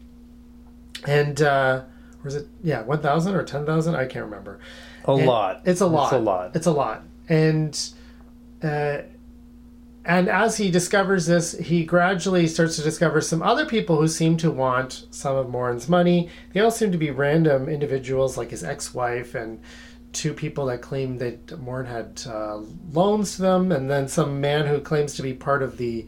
And, 1.08 1.42
uh, 1.42 1.82
or 2.24 2.28
is 2.28 2.36
it, 2.36 2.48
yeah, 2.64 2.84
1,000 2.84 3.36
or 3.36 3.44
10,000? 3.44 3.96
I 3.96 4.06
can't 4.06 4.26
remember. 4.26 4.60
A 5.06 5.14
And 5.14 5.26
lot. 5.26 5.62
It's 5.66 5.82
a 5.82 5.88
lot. 5.88 6.06
It's 6.06 6.14
a 6.14 6.20
lot. 6.20 6.56
It's 6.56 6.68
a 6.68 6.72
lot. 6.72 7.04
And, 7.30 7.90
uh, 8.62 8.98
and 10.06 10.30
as 10.30 10.58
he 10.58 10.70
discovers 10.70 11.26
this, 11.26 11.54
he 11.54 11.84
gradually 11.84 12.48
starts 12.48 12.76
to 12.76 12.84
discover 12.84 13.22
some 13.22 13.42
other 13.42 13.66
people 13.66 13.98
who 13.98 14.08
seem 14.08 14.38
to 14.38 14.52
want 14.52 15.08
some 15.10 15.36
of 15.36 15.50
Morn's 15.50 15.90
money. 15.90 16.30
They 16.54 16.60
all 16.60 16.72
seem 16.72 16.92
to 16.92 16.98
be 16.98 17.12
random 17.12 17.68
individuals, 17.68 18.38
like 18.38 18.52
his 18.52 18.64
ex-wife 18.64 19.34
and 19.36 19.60
two 20.14 20.34
people 20.34 20.68
that 20.68 20.82
claim 20.82 21.18
that 21.18 21.60
Morn 21.60 21.88
had 21.88 22.22
uh, 22.28 22.60
loans 22.94 23.36
to 23.36 23.42
them, 23.42 23.72
and 23.72 23.90
then 23.90 24.08
some 24.08 24.40
man 24.40 24.66
who 24.66 24.80
claims 24.80 25.16
to 25.16 25.22
be 25.24 25.34
part 25.34 25.62
of 25.62 25.78
the 25.78 26.06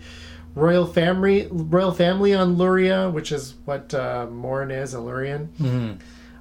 royal 0.56 0.86
family, 0.86 1.48
royal 1.52 1.92
family 1.92 2.34
on 2.34 2.56
Luria, 2.56 3.10
which 3.10 3.32
is 3.32 3.56
what 3.66 3.94
uh, 3.94 4.26
Morn 4.32 4.72
is, 4.72 4.94
a 4.94 4.98
Lurian. 4.98 5.50
Mhm. 5.60 6.00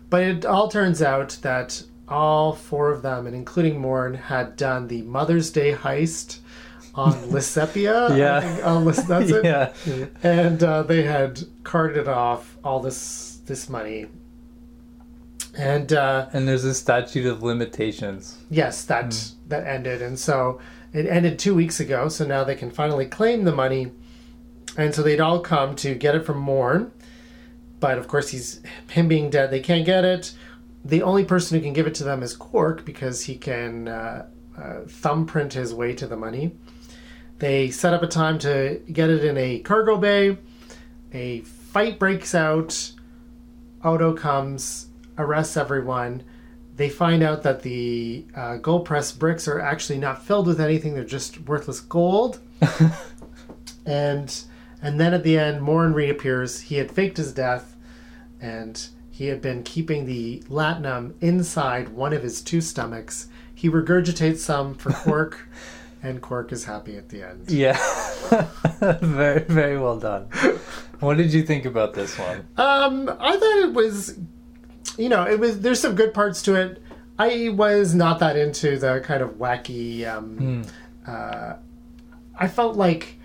But 0.08 0.22
it 0.22 0.46
all 0.46 0.68
turns 0.68 1.02
out 1.02 1.38
that 1.42 1.82
all 2.08 2.52
four 2.52 2.92
of 2.92 3.02
them, 3.02 3.26
and 3.26 3.34
including 3.34 3.80
Morn, 3.80 4.14
had 4.14 4.56
done 4.56 4.86
the 4.86 5.02
Mother's 5.02 5.50
Day 5.50 5.72
heist 5.72 6.38
on 6.96 7.12
Lissepia. 7.30 8.10
I 8.10 8.16
Yeah. 8.16 8.40
think, 8.40 8.84
Lis- 8.84 9.02
that's 9.04 9.30
it. 9.30 9.44
yeah. 9.44 9.72
and 10.22 10.62
uh, 10.62 10.82
they 10.82 11.02
had 11.04 11.40
carted 11.62 12.08
off 12.08 12.56
all 12.64 12.80
this 12.80 13.40
this 13.46 13.68
money. 13.68 14.06
And 15.58 15.92
uh, 15.92 16.26
And 16.32 16.46
there's 16.46 16.64
a 16.64 16.74
statute 16.74 17.26
of 17.26 17.42
limitations. 17.42 18.38
yes, 18.50 18.84
that 18.84 19.30
that 19.48 19.66
ended, 19.66 20.02
and 20.02 20.18
so 20.18 20.60
it 20.92 21.06
ended 21.06 21.38
two 21.38 21.54
weeks 21.54 21.80
ago. 21.80 22.08
So 22.08 22.24
now 22.26 22.44
they 22.44 22.54
can 22.54 22.70
finally 22.70 23.06
claim 23.06 23.44
the 23.44 23.52
money, 23.54 23.92
and 24.76 24.94
so 24.94 25.02
they'd 25.02 25.20
all 25.20 25.40
come 25.40 25.74
to 25.76 25.94
get 25.94 26.14
it 26.14 26.26
from 26.26 26.38
Morn. 26.38 26.92
But 27.80 27.96
of 27.98 28.06
course, 28.08 28.28
he's 28.30 28.60
him 28.90 29.08
being 29.08 29.30
dead. 29.30 29.50
They 29.50 29.60
can't 29.60 29.86
get 29.86 30.04
it. 30.04 30.32
The 30.84 31.02
only 31.02 31.24
person 31.24 31.56
who 31.56 31.62
can 31.64 31.72
give 31.72 31.86
it 31.86 31.94
to 31.96 32.04
them 32.04 32.22
is 32.22 32.34
Quark 32.36 32.84
because 32.84 33.24
he 33.24 33.36
can 33.36 33.88
uh, 33.88 34.26
uh, 34.58 34.80
thumbprint 34.88 35.52
his 35.54 35.74
way 35.74 35.94
to 35.94 36.06
the 36.06 36.16
money. 36.16 36.52
They 37.38 37.70
set 37.70 37.92
up 37.92 38.02
a 38.02 38.06
time 38.06 38.38
to 38.40 38.80
get 38.90 39.10
it 39.10 39.24
in 39.24 39.36
a 39.36 39.58
cargo 39.60 39.96
bay. 39.96 40.38
A 41.12 41.40
fight 41.40 41.98
breaks 41.98 42.34
out. 42.34 42.92
Odo 43.84 44.14
comes, 44.14 44.88
arrests 45.18 45.56
everyone. 45.56 46.24
They 46.76 46.88
find 46.88 47.22
out 47.22 47.42
that 47.42 47.62
the 47.62 48.26
uh, 48.34 48.56
gold 48.56 48.84
press 48.84 49.12
bricks 49.12 49.48
are 49.48 49.60
actually 49.60 49.98
not 49.98 50.24
filled 50.24 50.46
with 50.46 50.60
anything; 50.60 50.94
they're 50.94 51.04
just 51.04 51.40
worthless 51.40 51.80
gold. 51.80 52.40
and 53.86 54.42
and 54.82 55.00
then 55.00 55.14
at 55.14 55.22
the 55.22 55.38
end, 55.38 55.62
Morn 55.62 55.94
reappears. 55.94 56.60
He 56.60 56.76
had 56.76 56.90
faked 56.90 57.16
his 57.16 57.32
death, 57.32 57.76
and 58.40 58.86
he 59.10 59.26
had 59.28 59.40
been 59.40 59.62
keeping 59.62 60.04
the 60.04 60.42
latinum 60.48 61.14
inside 61.22 61.88
one 61.88 62.12
of 62.12 62.22
his 62.22 62.42
two 62.42 62.60
stomachs. 62.60 63.28
He 63.54 63.70
regurgitates 63.70 64.38
some 64.38 64.74
for 64.74 64.92
Quark, 64.92 65.48
and 66.02 66.20
Quark 66.20 66.52
is 66.52 66.64
happy 66.64 66.96
at 66.96 67.08
the 67.08 67.22
end. 67.22 67.50
Yeah. 67.50 67.78
very, 69.00 69.40
very 69.44 69.78
well 69.78 69.98
done. 69.98 70.28
What 71.00 71.16
did 71.16 71.32
you 71.32 71.42
think 71.42 71.64
about 71.64 71.94
this 71.94 72.18
one? 72.18 72.46
Um, 72.56 73.08
I 73.20 73.36
thought 73.36 73.58
it 73.58 73.72
was, 73.74 74.18
you 74.96 75.08
know, 75.08 75.26
it 75.26 75.38
was. 75.38 75.60
There's 75.60 75.80
some 75.80 75.94
good 75.94 76.14
parts 76.14 76.42
to 76.42 76.54
it. 76.54 76.82
I 77.18 77.50
was 77.50 77.94
not 77.94 78.18
that 78.20 78.36
into 78.36 78.78
the 78.78 79.00
kind 79.00 79.22
of 79.22 79.30
wacky. 79.32 80.06
Um, 80.06 80.64
uh, 81.06 81.54
I 82.38 82.48
felt 82.48 82.76
like 82.76 83.18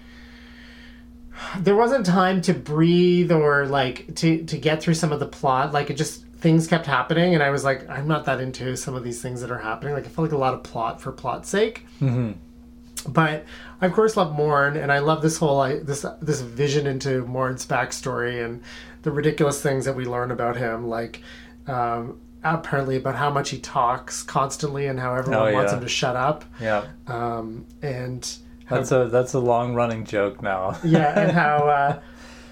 there 1.58 1.76
wasn't 1.76 2.06
time 2.06 2.42
to 2.44 2.54
breathe 2.54 3.32
or 3.32 3.66
like 3.66 4.16
to 4.16 4.44
to 4.46 4.58
get 4.58 4.82
through 4.82 4.96
some 4.96 5.12
of 5.12 5.20
the 5.20 5.28
plot. 5.28 5.74
Like 5.74 5.90
it 5.90 5.96
just 5.96 6.26
things 6.42 6.68
kept 6.68 6.86
happening, 6.86 7.34
and 7.34 7.44
I 7.44 7.50
was 7.52 7.64
like, 7.64 7.90
I'm 7.90 8.08
not 8.08 8.26
that 8.26 8.42
into 8.42 8.76
some 8.76 8.96
of 8.96 9.04
these 9.04 9.22
things 9.22 9.42
that 9.42 9.52
are 9.52 9.60
happening. 9.60 9.94
Like 9.94 10.06
I 10.06 10.10
felt 10.10 10.28
like 10.28 10.34
a 10.34 10.38
lot 10.38 10.54
of 10.54 10.64
plot 10.64 11.02
for 11.02 11.12
plot's 11.12 11.50
sake. 11.50 11.86
Mm-hmm. 12.02 12.32
But 13.02 13.46
I 13.82 13.86
of 13.88 13.94
course 13.94 14.16
love 14.18 14.34
Morn, 14.34 14.78
and 14.78 14.92
I 14.92 15.00
love 15.00 15.22
this 15.22 15.38
whole 15.38 15.60
I, 15.60 15.80
this 15.80 16.06
this 16.22 16.42
vision 16.42 16.88
into 16.88 17.26
Morn's 17.26 17.66
backstory 17.66 18.44
and 18.44 18.62
the 19.04 19.12
ridiculous 19.12 19.62
things 19.62 19.86
that 19.86 19.96
we 19.96 20.06
learn 20.06 20.32
about 20.32 20.56
him, 20.58 20.88
like 20.88 21.22
um, 21.68 22.20
apparently 22.44 22.96
about 22.98 23.16
how 23.16 23.30
much 23.30 23.50
he 23.50 23.58
talks 23.60 24.24
constantly 24.24 24.88
and 24.88 25.00
how 25.00 25.14
everyone 25.16 25.50
Oh, 25.50 25.54
wants 25.54 25.74
him 25.74 25.82
to 25.82 25.88
shut 25.90 26.16
up, 26.16 26.46
Yeah. 26.60 26.86
um, 27.08 27.66
and 27.82 28.28
how, 28.66 28.78
That's 28.78 28.92
a 28.92 29.06
that's 29.12 29.34
a 29.34 29.40
long 29.40 29.74
running 29.74 30.06
joke 30.06 30.42
now. 30.42 30.78
yeah, 30.84 31.20
and 31.20 31.32
how 31.32 31.68
uh, 31.68 32.00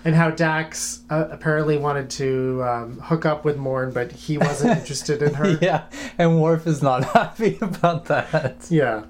and 0.06 0.15
how 0.15 0.32
Dax 0.32 1.01
uh, 1.10 1.27
apparently 1.29 1.77
wanted 1.77 2.10
to 2.12 2.63
um, 2.63 3.00
hook 3.00 3.25
up 3.25 3.46
with 3.46 3.58
Morn, 3.58 3.91
but 3.91 4.12
he 4.12 4.38
wasn't 4.38 4.77
interested 4.79 5.22
in 5.22 5.34
her. 5.36 5.58
yeah. 5.62 5.84
And 6.18 6.41
Worf 6.41 6.65
is 6.68 6.82
not 6.82 7.03
happy 7.13 7.58
about 7.62 8.06
that. 8.06 8.65
Yeah. 8.70 9.03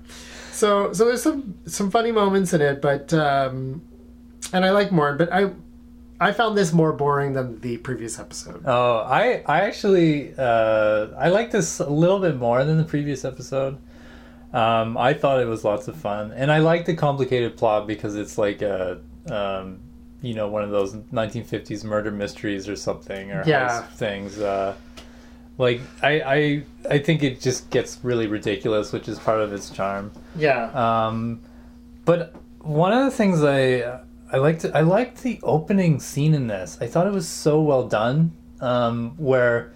So 0.59 0.91
so 0.91 1.05
there's 1.05 1.23
some 1.23 1.55
some 1.65 1.89
funny 1.89 2.11
moments 2.11 2.51
in 2.53 2.61
it, 2.61 2.81
but 2.81 3.13
um 3.13 3.81
and 4.51 4.65
I 4.65 4.71
like 4.71 4.91
more, 4.91 5.13
but 5.13 5.31
I 5.31 5.51
I 6.19 6.33
found 6.33 6.57
this 6.57 6.73
more 6.73 6.91
boring 6.91 7.31
than 7.31 7.61
the 7.61 7.77
previous 7.77 8.19
episode. 8.19 8.63
Oh, 8.65 8.97
I 8.97 9.41
I 9.45 9.61
actually 9.61 10.33
uh, 10.37 11.07
I 11.17 11.29
like 11.29 11.51
this 11.51 11.79
a 11.79 11.89
little 11.89 12.19
bit 12.19 12.35
more 12.35 12.65
than 12.65 12.77
the 12.77 12.83
previous 12.83 13.23
episode. 13.23 13.77
Um, 14.51 14.97
I 14.97 15.13
thought 15.13 15.39
it 15.39 15.45
was 15.47 15.63
lots 15.63 15.87
of 15.87 15.95
fun, 15.95 16.33
and 16.33 16.51
I 16.51 16.57
like 16.57 16.85
the 16.85 16.95
complicated 16.95 17.55
plot 17.55 17.87
because 17.87 18.15
it's 18.15 18.37
like 18.37 18.61
a 18.61 19.00
um, 19.31 19.79
you 20.22 20.33
know 20.33 20.50
one 20.50 20.63
of 20.63 20.72
those 20.72 20.93
1950s 20.93 21.85
murder 21.85 22.11
mysteries 22.11 22.67
or 22.67 22.75
something 22.75 23.31
or 23.31 23.43
Yeah. 23.48 23.83
things. 23.83 24.39
Uh, 24.39 24.75
like 25.59 25.81
I, 26.01 26.22
I 26.22 26.63
I 26.89 27.00
think 27.00 27.22
it 27.22 27.39
just 27.41 27.69
gets 27.69 28.00
really 28.01 28.25
ridiculous, 28.25 28.91
which 28.91 29.07
is 29.07 29.19
part 29.19 29.41
of 29.41 29.53
its 29.53 29.69
charm. 29.69 30.11
Yeah. 30.35 30.72
Um, 30.72 31.41
but 32.05 32.33
one 32.61 32.93
of 32.93 33.05
the 33.05 33.11
things 33.11 33.43
I 33.43 34.00
I 34.31 34.37
liked 34.37 34.65
I 34.74 34.81
liked 34.81 35.22
the 35.22 35.39
opening 35.43 36.00
scene 36.00 36.33
in 36.33 36.48
this. 36.48 36.77
I 36.81 36.87
thought 36.87 37.05
it 37.05 37.13
was 37.13 37.27
so 37.27 37.61
well 37.61 37.87
done. 37.87 38.31
Um, 38.61 39.11
where 39.17 39.72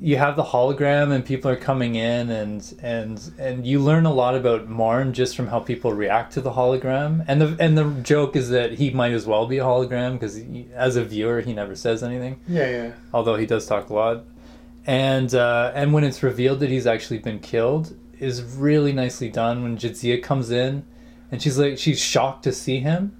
you 0.00 0.16
have 0.16 0.36
the 0.36 0.44
hologram 0.44 1.12
and 1.12 1.24
people 1.24 1.50
are 1.50 1.56
coming 1.56 1.96
in 1.96 2.30
and 2.30 2.74
and 2.82 3.32
and 3.38 3.66
you 3.66 3.80
learn 3.80 4.06
a 4.06 4.12
lot 4.12 4.34
about 4.34 4.68
Morn 4.68 5.12
just 5.12 5.34
from 5.36 5.48
how 5.48 5.60
people 5.60 5.92
react 5.92 6.32
to 6.34 6.40
the 6.40 6.52
hologram. 6.52 7.24
And 7.28 7.40
the 7.40 7.56
and 7.60 7.78
the 7.78 7.90
joke 8.02 8.34
is 8.34 8.48
that 8.50 8.72
he 8.72 8.90
might 8.90 9.12
as 9.12 9.26
well 9.26 9.46
be 9.46 9.58
a 9.58 9.64
hologram 9.64 10.14
because 10.14 10.40
as 10.74 10.96
a 10.96 11.04
viewer 11.04 11.40
he 11.40 11.52
never 11.52 11.76
says 11.76 12.02
anything 12.02 12.40
yeah, 12.48 12.70
yeah. 12.70 12.92
although 13.12 13.36
he 13.36 13.46
does 13.46 13.64
talk 13.66 13.90
a 13.90 13.94
lot. 13.94 14.24
And 14.88 15.34
uh, 15.34 15.70
and 15.74 15.92
when 15.92 16.02
it's 16.02 16.22
revealed 16.22 16.60
that 16.60 16.70
he's 16.70 16.86
actually 16.86 17.18
been 17.18 17.40
killed, 17.40 17.94
is 18.18 18.42
really 18.42 18.92
nicely 18.92 19.28
done. 19.28 19.62
When 19.62 19.76
Jadzia 19.76 20.22
comes 20.22 20.50
in, 20.50 20.82
and 21.30 21.42
she's 21.42 21.58
like 21.58 21.76
she's 21.76 22.00
shocked 22.00 22.44
to 22.44 22.52
see 22.52 22.80
him, 22.80 23.14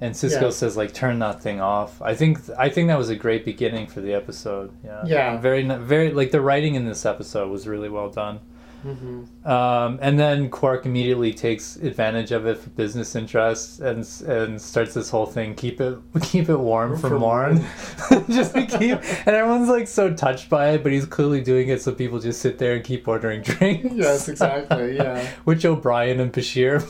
and 0.00 0.12
Sisko 0.12 0.42
Yeah. 0.42 0.50
says 0.50 0.76
like 0.76 0.92
turn 0.92 1.20
that 1.20 1.40
thing 1.40 1.60
off. 1.60 2.02
I 2.02 2.14
think 2.16 2.40
I 2.58 2.68
think 2.68 2.88
that 2.88 2.98
was 2.98 3.10
a 3.10 3.14
great 3.16 3.44
beginning 3.44 3.86
for 3.86 4.00
the 4.00 4.12
episode. 4.12 4.72
Yeah, 4.84 5.04
Yeah. 5.06 5.36
very 5.40 5.62
very 5.62 6.10
like 6.10 6.32
the 6.32 6.40
writing 6.40 6.74
in 6.74 6.84
this 6.84 7.06
episode 7.06 7.48
was 7.48 7.68
really 7.68 7.88
well 7.88 8.10
done. 8.10 8.40
Hmm 8.84 9.24
Um, 9.48 9.98
and 10.02 10.18
then 10.20 10.50
Quark 10.50 10.84
immediately 10.86 11.32
takes 11.32 11.76
advantage 11.76 12.32
of 12.32 12.46
it 12.46 12.58
for 12.58 12.70
business 12.70 13.14
interests 13.16 13.80
and 13.80 14.06
and 14.28 14.60
starts 14.60 14.92
this 14.94 15.08
whole 15.10 15.26
thing. 15.26 15.54
Keep 15.54 15.80
it 15.80 15.98
keep 16.22 16.48
it 16.50 16.56
warm 16.56 16.96
for, 16.98 17.08
For 17.08 17.18
Morn. 17.18 17.64
just 18.28 18.54
to 18.54 18.66
keep, 18.66 18.98
and 19.26 19.34
everyone's 19.34 19.68
like 19.68 19.88
so 19.88 20.12
touched 20.12 20.50
by 20.50 20.70
it, 20.72 20.82
but 20.82 20.92
he's 20.92 21.06
clearly 21.06 21.40
doing 21.40 21.68
it 21.68 21.80
so 21.80 21.92
people 21.92 22.20
just 22.20 22.40
sit 22.42 22.58
there 22.58 22.74
and 22.74 22.84
keep 22.84 23.08
ordering 23.08 23.40
drinks. 23.50 23.88
Yes, 23.94 24.28
exactly. 24.28 24.96
Yeah. 24.96 25.26
Which 25.44 25.64
O'Brien 25.64 26.20
and 26.20 26.32
Bashir 26.32 26.82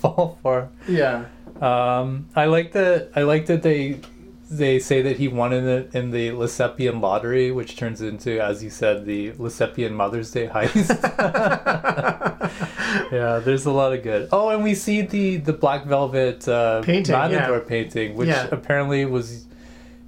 fall 0.00 0.38
for. 0.40 0.70
Yeah. 0.88 1.24
Um, 1.60 2.28
I 2.34 2.46
like 2.46 2.72
that. 2.72 3.10
I 3.16 3.22
like 3.22 3.46
that 3.46 3.62
they 3.62 4.00
they 4.50 4.78
say 4.78 5.00
that 5.02 5.16
he 5.16 5.28
won 5.28 5.52
in 5.52 5.64
the 5.64 5.98
in 5.98 6.10
the 6.10 6.30
Lissepian 6.30 7.00
lottery, 7.00 7.50
which 7.50 7.76
turns 7.76 8.02
into, 8.02 8.40
as 8.42 8.62
you 8.62 8.70
said, 8.70 9.06
the 9.06 9.32
Lissepian 9.32 9.92
Mother's 9.92 10.30
Day 10.30 10.48
heist. 10.48 10.88
yeah, 13.12 13.38
there's 13.44 13.66
a 13.66 13.70
lot 13.70 13.92
of 13.92 14.02
good. 14.02 14.28
Oh, 14.32 14.50
and 14.50 14.62
we 14.62 14.74
see 14.74 15.02
the 15.02 15.36
the 15.36 15.52
black 15.52 15.84
velvet 15.86 16.46
uh, 16.48 16.82
Painting, 16.82 17.12
Matador 17.14 17.58
yeah. 17.58 17.68
painting, 17.68 18.14
which 18.16 18.28
Yeah. 18.28 18.48
apparently 18.50 19.04
was 19.04 19.46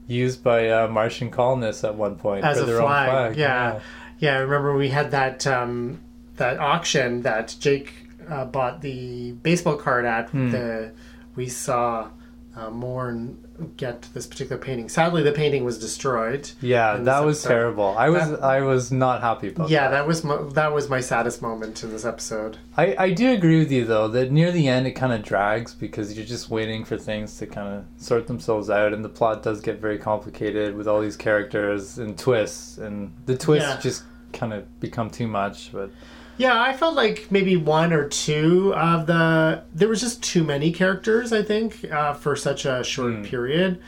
used 0.07 0.42
by 0.44 0.68
uh, 0.68 0.88
Martian 0.88 1.31
colonists 1.31 1.85
at 1.85 1.94
one 1.94 2.16
point 2.16 2.44
As 2.44 2.59
for 2.59 2.64
a 2.64 2.66
their 2.66 2.81
flag. 2.81 3.09
own 3.09 3.14
flag. 3.14 3.37
Yeah. 3.37 3.81
Yeah, 4.18 4.37
I 4.37 4.38
remember 4.38 4.75
we 4.77 4.88
had 4.88 5.11
that 5.11 5.46
um 5.46 6.01
that 6.37 6.59
auction 6.59 7.22
that 7.22 7.55
Jake 7.61 7.92
uh, 8.29 8.44
bought 8.44 8.81
the 8.83 9.33
baseball 9.42 9.77
card 9.77 10.05
at 10.05 10.31
Hmm. 10.31 10.51
the 10.51 10.92
we 11.35 11.49
saw 11.49 12.09
uh, 12.57 12.71
Morn 12.71 13.37
get 13.77 14.09
this 14.14 14.27
particular 14.27 14.61
painting. 14.61 14.88
Sadly, 14.88 15.23
the 15.23 15.33
painting 15.33 15.64
was 15.64 15.79
destroyed. 15.79 16.51
Yeah, 16.61 16.97
that 16.97 17.21
was 17.25 17.38
episode. 17.38 17.49
terrible. 17.55 17.95
I 17.99 18.09
was 18.09 18.31
That- 18.31 18.42
I 18.42 18.61
was 18.62 18.90
not 18.90 19.21
happy 19.21 19.49
about 19.49 19.69
that. 19.69 19.73
Yeah, 19.73 19.85
that. 19.88 19.90
that 19.90 20.07
was 20.07 20.25
my, 20.25 20.37
that 20.55 20.73
was 20.73 20.88
my 20.88 21.01
saddest 21.01 21.42
moment 21.42 21.83
in 21.85 21.90
this 21.92 22.05
episode. 22.05 22.59
I, 22.77 22.97
I 22.99 23.11
do 23.12 23.33
agree 23.33 23.59
with 23.59 23.71
you 23.71 23.85
though 23.85 24.09
that 24.09 24.33
near 24.33 24.51
the 24.53 24.69
end 24.69 24.87
it 24.87 24.92
kind 24.92 25.12
of 25.12 25.23
drags 25.23 25.75
because 25.75 26.16
you're 26.16 26.27
just 26.27 26.49
waiting 26.51 26.85
for 26.85 26.97
things 26.97 27.37
to 27.38 27.47
kind 27.47 27.69
of 27.77 27.85
sort 28.03 28.27
themselves 28.27 28.71
out 28.71 28.92
and 28.92 29.05
the 29.05 29.09
plot 29.09 29.42
does 29.42 29.61
get 29.61 29.79
very 29.81 29.99
complicated 29.99 30.75
with 30.77 30.88
all 30.88 31.01
these 31.01 31.16
characters 31.16 31.99
and 31.99 32.19
twists 32.19 32.79
and 32.79 33.12
the 33.27 33.37
twists 33.37 33.69
Yeah. 33.69 33.81
just 33.81 34.05
kind 34.33 34.53
of 34.53 34.81
become 34.81 35.09
too 35.11 35.27
much 35.27 35.73
but 35.73 35.90
Yeah, 36.38 36.61
I 36.61 36.75
felt 36.75 36.94
like 36.94 37.29
maybe 37.31 37.57
one 37.57 37.92
or 37.92 38.09
two 38.09 38.75
of 38.75 39.07
the 39.07 39.62
there 39.75 39.88
was 39.88 40.01
just 40.01 40.22
too 40.22 40.44
many 40.44 40.70
characters. 40.72 41.33
I 41.33 41.42
think 41.42 41.90
uh, 41.90 42.12
for 42.14 42.37
such 42.37 42.64
a 42.66 42.85
short 42.85 43.14
Hmm. 43.14 43.22
period, 43.22 43.81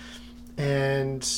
and 0.57 1.29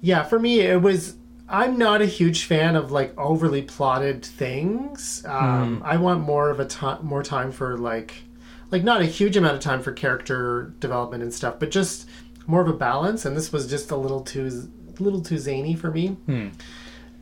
yeah, 0.00 0.22
for 0.22 0.38
me 0.38 0.60
it 0.60 0.80
was. 0.82 1.16
I'm 1.46 1.76
not 1.76 2.00
a 2.00 2.06
huge 2.06 2.44
fan 2.46 2.74
of 2.74 2.90
like 2.90 3.16
overly 3.18 3.60
plotted 3.60 4.24
things. 4.24 5.22
Um, 5.26 5.82
I 5.84 5.98
want 5.98 6.22
more 6.22 6.48
of 6.48 6.58
a 6.58 6.64
time, 6.64 7.04
more 7.04 7.22
time 7.22 7.52
for 7.52 7.76
like, 7.76 8.14
like 8.70 8.82
not 8.82 9.02
a 9.02 9.04
huge 9.04 9.36
amount 9.36 9.54
of 9.54 9.60
time 9.60 9.82
for 9.82 9.92
character 9.92 10.72
development 10.80 11.22
and 11.22 11.32
stuff, 11.34 11.56
but 11.58 11.70
just 11.70 12.08
more 12.46 12.62
of 12.62 12.68
a 12.68 12.72
balance. 12.72 13.26
And 13.26 13.36
this 13.36 13.52
was 13.52 13.68
just 13.68 13.90
a 13.90 13.96
little 13.96 14.22
too, 14.22 14.70
little 14.98 15.20
too 15.20 15.36
zany 15.36 15.74
for 15.76 15.90
me. 15.90 16.08
Hmm. 16.24 16.48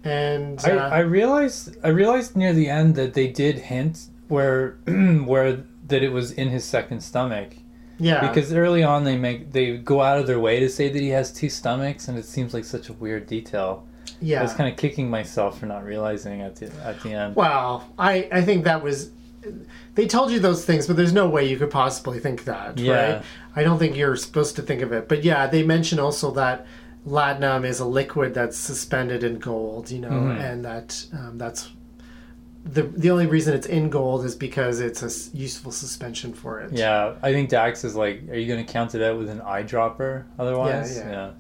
And 0.05 0.61
I, 0.65 0.71
uh, 0.73 0.89
I 0.91 0.99
realized 1.01 1.77
I 1.85 1.89
realized 1.89 2.37
near 2.37 2.53
the 2.53 2.69
end 2.69 2.95
that 2.97 3.15
they 3.15 3.29
did 3.29 3.59
hint 3.59 4.07
where 4.29 4.79
where 5.25 5.65
that 5.89 6.03
it 6.03 6.11
was 6.11 6.33
in 6.33 6.49
his 6.49 6.65
second 6.65 7.01
stomach. 7.03 7.55
Yeah. 7.99 8.27
Because 8.27 8.53
early 8.53 8.83
on 8.83 9.05
they 9.05 9.17
make 9.17 9.53
they 9.53 9.77
go 9.77 10.01
out 10.01 10.19
of 10.19 10.27
their 10.27 10.41
way 10.41 10.59
to 10.61 10.69
say 10.69 10.89
that 10.89 11.01
he 11.01 11.11
has 11.11 11.33
two 11.33 11.49
stomachs, 11.49 12.09
and 12.09 12.19
it 12.19 12.25
seems 12.25 12.53
like 12.55 12.65
such 12.65 12.89
a 12.89 12.93
weird 12.95 13.27
detail. 13.27 13.87
yeah. 14.21 14.41
I 14.41 14.43
was 14.43 14.55
kind 14.55 14.69
of 14.73 14.77
kicking 14.77 15.09
myself 15.09 15.61
for 15.61 15.67
not 15.67 15.85
realizing 15.85 16.41
at 16.43 16.57
the 16.57 16.73
at 16.85 17.01
the 17.03 17.13
end. 17.13 17.37
Well, 17.37 17.89
I, 17.99 18.29
I 18.33 18.43
think 18.43 18.65
that 18.65 18.83
was. 18.83 19.11
They 19.97 20.07
told 20.07 20.31
you 20.31 20.39
those 20.39 20.65
things, 20.65 20.87
but 20.87 20.97
there's 20.97 21.13
no 21.13 21.29
way 21.29 21.45
you 21.49 21.57
could 21.57 21.71
possibly 21.71 22.21
think 22.21 22.45
that, 22.45 22.79
Yeah. 22.79 22.93
right? 23.15 23.23
I 23.57 23.65
don't 23.65 23.77
think 23.79 23.97
you're 23.97 24.15
supposed 24.15 24.55
to 24.57 24.63
think 24.63 24.83
of 24.83 24.93
it. 24.93 25.09
But 25.09 25.25
yeah, 25.25 25.49
they 25.49 25.65
mention 25.65 25.99
also 25.99 26.31
that 26.33 26.65
latinum 27.07 27.65
is 27.65 27.81
a 27.81 27.85
liquid 27.87 28.35
that's 28.35 28.57
suspended 28.57 29.25
in 29.25 29.39
gold, 29.39 29.91
you 29.91 29.99
know, 29.99 30.11
Mhm. 30.11 30.41
and 30.41 30.65
that 30.65 31.05
um, 31.13 31.37
that's 31.39 31.71
the 32.65 32.83
the 32.83 33.11
only 33.11 33.27
reason 33.27 33.55
it's 33.55 33.67
in 33.67 33.91
gold 33.91 34.25
is 34.25 34.37
because 34.37 34.79
it's 34.79 35.03
a 35.03 35.37
useful 35.37 35.73
suspension 35.73 36.33
for 36.33 36.61
it. 36.61 36.73
Yeah, 36.73 37.15
I 37.23 37.33
think 37.33 37.49
Dax 37.51 37.83
is 37.85 37.97
like, 37.97 38.23
are 38.31 38.37
you 38.37 38.47
going 38.47 38.65
to 38.65 38.73
count 38.73 38.95
it 38.95 39.03
out 39.03 39.19
with 39.19 39.29
an 39.29 39.41
eyedropper? 39.41 40.25
Otherwise, 40.39 40.97
Yeah, 40.97 41.05
yeah. 41.05 41.13
yeah. 41.13 41.31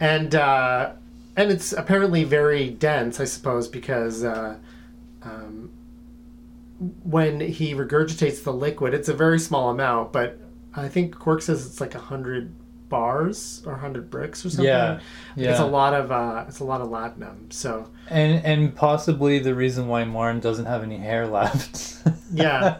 and 0.00 0.34
uh, 0.34 0.92
and 1.36 1.50
it's 1.50 1.72
apparently 1.74 2.24
very 2.24 2.70
dense, 2.70 3.20
I 3.20 3.24
suppose, 3.24 3.68
because 3.68 4.24
uh, 4.24 4.56
um, 5.22 5.70
when 7.04 7.40
he 7.40 7.74
regurgitates 7.74 8.42
the 8.42 8.52
liquid, 8.52 8.94
it's 8.94 9.08
a 9.08 9.14
very 9.14 9.38
small 9.38 9.70
amount, 9.70 10.12
but 10.12 10.38
I 10.74 10.88
think 10.88 11.14
Quark 11.18 11.42
says 11.42 11.66
it's 11.66 11.80
like 11.80 11.94
a 11.94 11.98
hundred 11.98 12.52
bars 12.92 13.62
or 13.64 13.74
hundred 13.74 14.10
bricks 14.10 14.44
or 14.44 14.50
something. 14.50 14.66
Yeah, 14.66 15.00
yeah. 15.34 15.52
It's 15.52 15.60
a 15.60 15.66
lot 15.66 15.94
of 15.94 16.12
uh, 16.12 16.44
it's 16.46 16.60
a 16.60 16.64
lot 16.64 16.82
of 16.82 16.88
latinum. 16.88 17.50
So 17.50 17.88
And 18.10 18.44
and 18.44 18.76
possibly 18.76 19.38
the 19.38 19.54
reason 19.54 19.88
why 19.88 20.04
Morn 20.04 20.40
doesn't 20.40 20.66
have 20.66 20.82
any 20.82 20.98
hair 20.98 21.26
left. 21.26 21.96
yeah. 22.32 22.76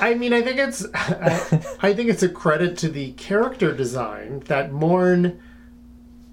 I 0.00 0.14
mean, 0.14 0.34
I 0.34 0.42
think 0.42 0.58
it's 0.58 0.84
I, 0.94 1.64
I 1.80 1.94
think 1.94 2.10
it's 2.10 2.22
a 2.22 2.28
credit 2.28 2.76
to 2.78 2.90
the 2.90 3.12
character 3.12 3.72
design 3.72 4.40
that 4.48 4.70
Morn, 4.70 5.40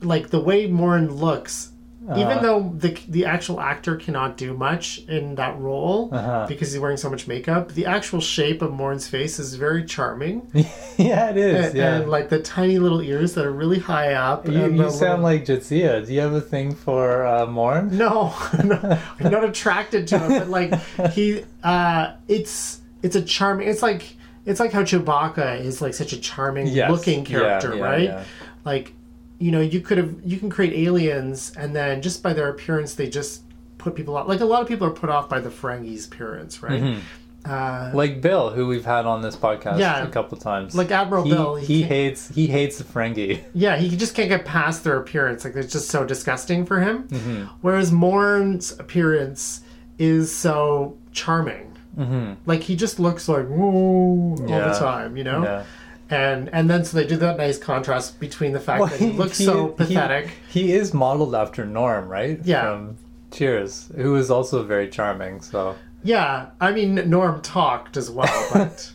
like 0.02 0.30
the 0.30 0.42
way 0.42 0.68
Morn 0.68 1.16
looks, 1.16 1.72
even 2.18 2.28
Uh-huh. 2.38 2.42
though 2.42 2.74
the 2.78 2.98
the 3.08 3.26
actual 3.26 3.60
actor 3.60 3.96
cannot 3.96 4.36
do 4.38 4.54
much 4.54 5.00
in 5.08 5.36
that 5.36 5.58
role 5.60 6.10
Uh-huh. 6.12 6.46
because 6.48 6.72
he's 6.72 6.80
wearing 6.82 6.98
so 6.98 7.10
much 7.10 7.28
makeup, 7.28 7.72
the 7.74 7.86
actual 7.86 8.20
shape 8.22 8.62
of 8.62 8.72
Morn's 8.72 9.08
face 9.08 9.38
is 9.40 9.54
very 9.56 9.84
charming, 9.86 10.50
yeah, 10.98 11.30
it 11.30 11.38
is. 11.38 11.66
and, 11.68 11.76
yeah. 11.76 11.96
and, 11.98 12.10
like 12.10 12.30
the 12.30 12.40
tiny 12.42 12.80
little 12.80 13.02
ears 13.02 13.34
that 13.36 13.46
are 13.46 13.52
really 13.52 13.80
high 13.80 14.14
up. 14.14 14.48
you 14.48 14.54
and 14.64 14.78
you 14.78 14.84
the 14.84 14.90
sound 14.90 15.24
little- 15.24 15.38
like 15.40 15.46
Jadzia. 15.46 16.06
Do 16.06 16.14
you 16.14 16.22
have 16.22 16.34
a 16.34 16.42
thing 16.42 16.74
for 16.74 17.26
uh, 17.26 17.46
Morn? 17.46 17.96
No, 17.98 18.34
no, 18.64 18.98
I'm 19.20 19.32
not 19.32 19.44
attracted 19.44 20.08
to 20.08 20.20
him. 20.20 20.30
but 20.40 20.48
like 20.50 20.74
he, 21.14 21.44
uh, 21.64 22.14
it's 22.28 22.82
it's 23.04 23.16
a 23.16 23.22
charming. 23.22 23.68
It's 23.68 23.82
like 23.84 24.16
it's 24.46 24.60
like 24.60 24.72
how 24.72 24.82
Chewbacca 24.84 25.60
is 25.62 25.82
like 25.82 25.94
such 25.94 26.12
a 26.14 26.20
charming 26.20 26.68
Yes. 26.68 26.90
looking 26.90 27.24
character, 27.24 27.76
yeah, 27.76 27.84
right? 27.84 28.04
yeah. 28.04 28.24
Like, 28.66 28.94
you 29.40 29.52
know, 29.52 29.62
you 29.62 29.80
could 29.82 29.98
have 29.98 30.14
you 30.24 30.38
can 30.38 30.50
create 30.50 30.74
aliens, 30.74 31.54
and 31.58 31.76
then 31.76 32.02
just 32.02 32.22
by 32.22 32.34
their 32.34 32.50
appearance, 32.50 32.94
they 32.96 33.10
just 33.10 33.42
put 33.78 33.96
people 33.96 34.16
off. 34.18 34.28
Like 34.28 34.42
a 34.42 34.46
lot 34.46 34.62
of 34.62 34.68
people 34.68 34.86
are 34.88 34.92
put 34.92 35.10
off 35.10 35.30
by 35.30 35.40
the 35.40 35.50
Ferengi's 35.50 36.06
appearance, 36.06 36.62
right? 36.62 36.82
Mhm. 36.82 37.00
Uh, 37.46 37.92
Like 37.94 38.20
Bill, 38.22 38.50
who 38.50 38.68
we've 38.68 38.84
had 38.84 39.06
on 39.06 39.22
this 39.22 39.38
podcast 39.38 39.80
Yeah. 39.80 40.04
a 40.04 40.08
couple 40.10 40.38
times. 40.38 40.76
like 40.76 40.92
Admiral 40.92 41.24
he, 41.24 41.30
Bill, 41.32 41.56
he 41.56 41.80
can't- 41.80 41.92
hates 41.92 42.28
he 42.36 42.48
hates 42.48 42.78
the 42.80 42.84
Ferengi. 42.84 43.40
Yeah, 43.54 43.78
he 43.78 43.96
just 43.96 44.14
can't 44.14 44.28
get 44.28 44.44
past 44.44 44.84
their 44.84 44.98
appearance. 44.98 45.46
Like 45.46 45.56
it's 45.56 45.72
just 45.72 45.88
so 45.90 46.04
disgusting 46.04 46.66
for 46.66 46.82
him. 46.82 47.04
Mm-hmm. 47.08 47.44
Whereas 47.62 47.94
Morn's 47.94 48.78
appearance 48.78 49.62
is 49.98 50.36
so 50.36 50.98
charming. 51.14 51.78
Mm-hmm. 51.98 52.34
Like 52.46 52.62
he 52.64 52.76
just 52.76 53.00
looks 53.00 53.30
like 53.30 53.48
whoa 53.48 54.36
all 54.38 54.46
Yeah. 54.46 54.68
the 54.74 54.78
time, 54.78 55.16
you 55.16 55.24
know. 55.24 55.44
Yeah. 55.44 55.64
And 56.10 56.50
and 56.52 56.70
then 56.70 56.86
so 56.86 56.98
they 56.98 57.06
do 57.06 57.18
that 57.18 57.38
nice 57.38 57.60
contrast 57.60 58.20
between 58.20 58.52
the 58.54 58.60
fact 58.60 58.90
that 58.90 59.00
he 59.00 59.12
looks 59.12 59.38
so 59.38 59.68
pathetic. 59.68 60.32
He, 60.50 60.72
is 60.74 60.94
modeled 60.94 61.36
after 61.36 61.66
Norm, 61.66 62.10
right? 62.10 62.40
Yeah. 62.44 62.64
From 62.64 62.98
Cheers, 63.32 63.92
who 63.96 64.16
is 64.16 64.32
also 64.32 64.64
very 64.64 64.90
charming. 64.90 65.42
So 65.42 65.76
Yeah, 66.04 66.48
I 66.60 66.72
mean 66.72 66.96
Norm 67.10 67.42
talked 67.42 67.96
as 67.96 68.10
well, 68.10 68.48
but 68.54 68.92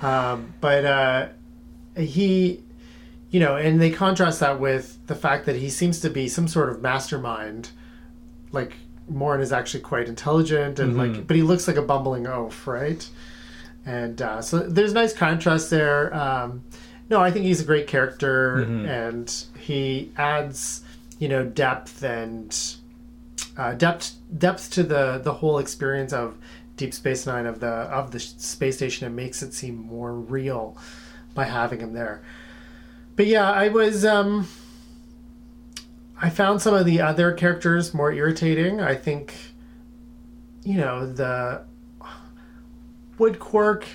um, 0.00 0.54
but 0.60 0.84
uh, 0.84 1.28
he, 1.96 2.62
you 3.30 3.40
know, 3.40 3.56
and 3.56 3.80
they 3.80 3.90
contrast 3.90 4.38
that 4.40 4.60
with 4.60 5.04
the 5.08 5.16
fact 5.16 5.46
that 5.46 5.56
he 5.56 5.68
seems 5.68 5.98
to 6.00 6.10
be 6.10 6.28
some 6.28 6.46
sort 6.46 6.68
of 6.68 6.80
mastermind. 6.80 7.70
Like 8.52 8.76
Morn 9.08 9.40
is 9.40 9.52
actually 9.52 9.80
quite 9.80 10.08
intelligent, 10.08 10.78
and 10.78 10.96
like, 10.96 11.26
but 11.26 11.34
he 11.34 11.42
looks 11.42 11.66
like 11.66 11.76
a 11.76 11.82
bumbling 11.82 12.28
oaf, 12.28 12.68
right? 12.68 13.08
And 13.86 14.20
uh, 14.22 14.40
so 14.40 14.60
there's 14.60 14.92
nice 14.92 15.12
contrast 15.12 15.70
there. 15.70 16.14
Um, 16.14 16.64
no, 17.10 17.20
I 17.20 17.30
think 17.30 17.44
he's 17.44 17.60
a 17.60 17.64
great 17.64 17.86
character, 17.86 18.62
and 18.86 19.44
he 19.58 20.10
adds, 20.16 20.82
you 21.18 21.28
know, 21.28 21.44
depth 21.44 22.02
and 22.02 22.56
uh, 23.58 23.74
depth 23.74 24.12
depth 24.38 24.70
to 24.72 24.82
the 24.82 25.18
the 25.22 25.34
whole 25.34 25.58
experience 25.58 26.12
of 26.14 26.38
Deep 26.76 26.94
Space 26.94 27.26
Nine 27.26 27.46
of 27.46 27.60
the 27.60 27.66
of 27.66 28.10
the 28.10 28.20
space 28.20 28.76
station. 28.76 29.06
It 29.06 29.10
makes 29.10 29.42
it 29.42 29.52
seem 29.52 29.76
more 29.76 30.14
real 30.14 30.78
by 31.34 31.44
having 31.44 31.80
him 31.80 31.92
there. 31.92 32.22
But 33.16 33.26
yeah, 33.26 33.50
I 33.50 33.68
was 33.68 34.04
um, 34.04 34.48
I 36.20 36.30
found 36.30 36.62
some 36.62 36.74
of 36.74 36.86
the 36.86 37.00
other 37.00 37.32
characters 37.32 37.92
more 37.92 38.12
irritating. 38.12 38.80
I 38.80 38.94
think, 38.94 39.34
you 40.62 40.78
know, 40.78 41.06
the 41.06 41.64
Wood 43.18 43.38
Quark. 43.38 43.86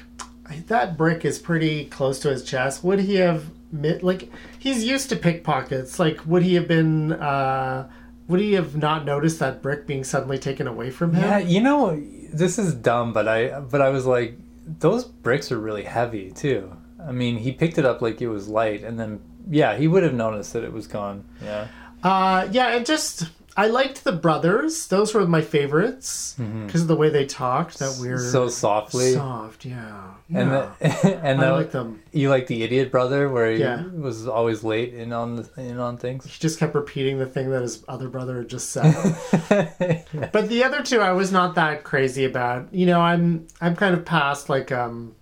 That 0.68 0.98
brick 0.98 1.26
is 1.26 1.38
pretty 1.38 1.86
close 1.86 2.20
to 2.20 2.30
his 2.30 2.44
chest. 2.44 2.84
Would 2.84 3.00
he 3.00 3.16
have 3.16 3.46
like 3.72 4.32
he's 4.58 4.84
used 4.84 5.10
to 5.10 5.16
pickpockets? 5.16 6.00
Like, 6.00 6.26
would 6.26 6.44
he 6.44 6.56
have 6.56 6.68
been? 6.68 7.14
Uh, 7.14 7.90
would 8.28 8.40
he 8.40 8.54
have 8.54 8.76
not 8.76 9.06
noticed 9.06 9.40
that 9.40 9.62
brick 9.62 9.88
being 9.88 10.04
suddenly 10.04 10.38
taken 10.38 10.68
away 10.68 10.92
from 10.92 11.14
him? 11.14 11.24
yeah, 11.24 11.38
you 11.40 11.62
know, 11.62 12.00
this 12.32 12.60
is 12.60 12.74
dumb, 12.74 13.14
but 13.14 13.28
I 13.28 13.60
but 13.60 13.82
I 13.82 13.90
was 13.90 14.06
like, 14.06 14.38
those 14.66 15.06
bricks 15.06 15.52
are 15.52 15.60
really 15.60 15.84
heavy 15.84 16.32
too. 16.32 16.76
I 17.06 17.12
mean, 17.12 17.38
he 17.38 17.52
picked 17.52 17.78
it 17.78 17.86
up 17.86 18.02
like 18.02 18.22
it 18.22 18.28
was 18.28 18.48
light, 18.48 18.84
and 18.84 19.00
then 19.00 19.22
yeah, 19.50 19.76
he 19.78 19.88
would 19.88 20.04
have 20.04 20.14
noticed 20.14 20.54
that 20.54 20.64
it 20.64 20.74
was 20.74 20.88
gone. 20.88 21.26
Yeah. 21.44 21.68
Uh, 22.04 22.48
yeah, 22.52 22.76
and 22.76 22.86
just 22.86 23.30
I 23.64 23.68
liked 23.68 24.04
the 24.04 24.12
brothers. 24.14 24.88
Those 24.88 25.14
were 25.14 25.26
my 25.28 25.42
favorites 25.42 26.36
because 26.66 26.84
of 26.84 26.88
the 26.88 26.96
way 26.96 27.10
they 27.10 27.26
talked. 27.26 27.80
That 27.80 27.98
weird, 28.00 28.20
Mm-hmm. 28.20 28.32
So 28.32 28.48
softly. 28.48 29.14
soft. 29.14 29.66
Yeah, 29.66 30.12
and 30.34 30.50
yeah. 30.52 30.72
the, 30.80 31.20
and 31.24 31.42
I 31.42 31.52
like 31.52 31.72
them. 31.72 32.02
you 32.14 32.30
like 32.30 32.48
the 32.48 32.64
idiot 32.64 32.92
brother 32.92 33.28
where 33.30 33.52
he 33.52 33.60
Yeah. 33.60 33.86
was 33.88 34.28
always 34.28 34.64
late 34.64 34.94
in 34.94 35.12
on 35.14 35.36
the, 35.38 35.50
in 35.58 35.80
on 35.80 35.98
things. 35.98 36.26
He 36.26 36.40
just 36.40 36.60
kept 36.60 36.74
repeating 36.76 37.20
the 37.20 37.26
thing 37.26 37.50
that 37.52 37.62
his 37.62 37.84
other 37.88 38.08
brother 38.08 38.38
had 38.38 38.48
just 38.50 38.70
said. 38.70 38.94
yeah. 40.14 40.30
but 40.32 40.48
the 40.50 40.64
other 40.64 40.82
two, 40.82 41.02
I 41.02 41.12
was 41.12 41.32
not 41.32 41.56
that 41.56 41.84
crazy 41.84 42.24
about. 42.26 42.74
You 42.74 42.86
know, 42.86 43.02
I'm 43.02 43.48
I'm 43.62 43.76
kind 43.76 43.94
of 43.94 44.06
past 44.06 44.48
like 44.50 44.72
um, 44.72 45.16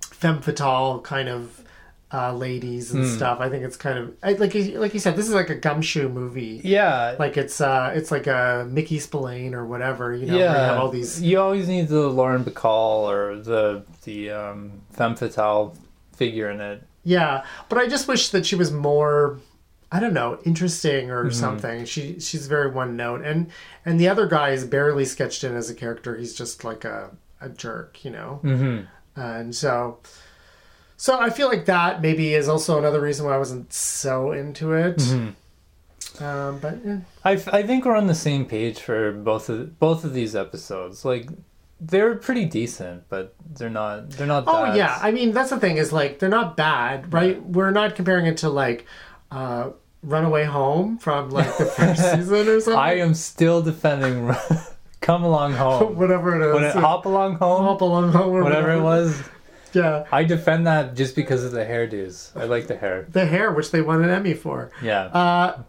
femme 0.00 0.40
fatale 0.40 1.00
kind 1.02 1.28
of 1.28 1.57
uh, 2.12 2.32
ladies 2.32 2.92
and 2.92 3.04
Hmm. 3.04 3.10
stuff. 3.16 3.38
I 3.40 3.48
think 3.50 3.64
it's 3.64 3.76
kind 3.76 3.98
of 3.98 4.14
I, 4.22 4.32
like 4.32 4.54
you- 4.54 4.78
like 4.80 4.94
you 4.94 5.00
said, 5.00 5.14
this 5.16 5.28
is 5.28 5.34
like 5.34 5.50
a 5.50 5.54
gumshoe 5.54 6.08
movie. 6.08 6.60
Yeah. 6.64 7.16
Like 7.18 7.36
it's 7.36 7.60
uh, 7.60 7.92
it's 7.94 8.10
like 8.10 8.26
a 8.26 8.66
Mickey 8.70 8.98
Spillane 8.98 9.54
or 9.54 9.66
whatever. 9.66 10.14
You 10.14 10.26
know, 10.26 10.32
where 10.34 10.42
you 10.46 10.50
yeah, 10.52 10.66
have 10.66 10.78
all 10.78 10.88
these 10.90 11.20
you 11.22 11.38
always 11.38 11.68
need 11.68 11.88
the 11.88 12.08
Lauren 12.08 12.44
Bacall 12.44 13.08
or 13.10 13.36
the 13.36 13.84
the 14.04 14.30
um, 14.30 14.80
femme 14.90 15.16
fatale 15.16 15.76
figure 16.16 16.50
in 16.50 16.60
it. 16.60 16.82
Yeah, 17.04 17.44
but 17.68 17.78
I 17.78 17.86
just 17.88 18.08
wish 18.08 18.30
that 18.30 18.44
she 18.46 18.54
was 18.56 18.72
more 18.72 19.38
I 19.90 20.00
don't 20.00 20.12
know, 20.14 20.38
interesting 20.44 21.08
Mm-hmm. 21.08 21.26
or 21.26 21.30
something. 21.30 21.84
She 21.86 22.20
she's 22.20 22.46
very 22.46 22.70
one 22.70 22.96
note 22.96 23.22
and 23.22 23.50
and 23.84 23.98
the 24.00 24.08
other 24.08 24.26
guy 24.26 24.50
is 24.50 24.64
barely 24.64 25.04
sketched 25.04 25.44
in 25.44 25.54
as 25.56 25.68
a 25.70 25.74
character. 25.74 26.16
He's 26.16 26.34
just 26.34 26.64
like 26.64 26.84
a 26.86 27.10
a 27.40 27.48
jerk, 27.50 28.04
you 28.04 28.10
know. 28.10 28.40
Mm-hmm. 28.42 29.20
And 29.20 29.54
so 29.54 29.98
so 30.98 31.16
I 31.18 31.30
feel 31.30 31.46
like 31.46 31.66
that 31.66 32.02
maybe 32.02 32.34
is 32.34 32.48
also 32.48 32.76
another 32.76 33.00
reason 33.00 33.24
why 33.24 33.34
I 33.36 33.38
wasn't 33.38 33.72
so 33.72 34.32
into 34.32 34.72
it. 34.72 34.96
Mm-hmm. 34.96 36.22
Um, 36.24 36.58
but 36.58 36.78
yeah. 36.84 36.98
I, 37.24 37.32
I 37.52 37.62
think 37.62 37.84
we're 37.84 37.96
on 37.96 38.08
the 38.08 38.16
same 38.16 38.44
page 38.44 38.80
for 38.80 39.12
both 39.12 39.48
of 39.48 39.78
both 39.78 40.02
of 40.02 40.12
these 40.12 40.34
episodes. 40.34 41.04
Like 41.04 41.28
they're 41.80 42.16
pretty 42.16 42.46
decent, 42.46 43.04
but 43.08 43.32
they're 43.54 43.70
not 43.70 44.10
they're 44.10 44.26
not. 44.26 44.44
Oh 44.48 44.64
that- 44.64 44.76
yeah, 44.76 44.98
I 45.00 45.12
mean 45.12 45.30
that's 45.30 45.50
the 45.50 45.60
thing 45.60 45.76
is 45.76 45.92
like 45.92 46.18
they're 46.18 46.28
not 46.28 46.56
bad, 46.56 47.12
right? 47.12 47.40
We're 47.40 47.70
not 47.70 47.94
comparing 47.94 48.26
it 48.26 48.38
to 48.38 48.48
like 48.48 48.84
uh, 49.30 49.70
Runaway 50.02 50.44
Home 50.46 50.98
from 50.98 51.30
like 51.30 51.56
the 51.58 51.66
first 51.66 52.02
season 52.12 52.48
or 52.48 52.60
something. 52.60 52.78
I 52.78 52.94
am 52.98 53.14
still 53.14 53.62
defending. 53.62 54.34
Come 55.00 55.22
along 55.22 55.52
home. 55.52 55.94
whatever 55.96 56.34
it 56.34 56.48
is. 56.48 56.54
When 56.54 56.64
it, 56.64 56.74
hop 56.74 57.06
along 57.06 57.36
home, 57.36 57.62
Hop 57.62 57.80
along 57.82 58.10
home 58.10 58.34
or 58.34 58.42
whatever 58.42 58.72
it 58.72 58.82
was. 58.82 59.22
Yeah, 59.72 60.06
I 60.12 60.24
defend 60.24 60.66
that 60.66 60.94
just 60.94 61.14
because 61.16 61.44
of 61.44 61.52
the 61.52 61.64
hairdos. 61.64 62.36
I 62.36 62.44
like 62.44 62.66
the 62.66 62.76
hair. 62.76 63.06
the 63.10 63.26
hair, 63.26 63.52
which 63.52 63.70
they 63.70 63.82
won 63.82 64.02
an 64.04 64.10
Emmy 64.10 64.34
for. 64.34 64.70
Yeah. 64.82 65.04
Uh, 65.06 65.62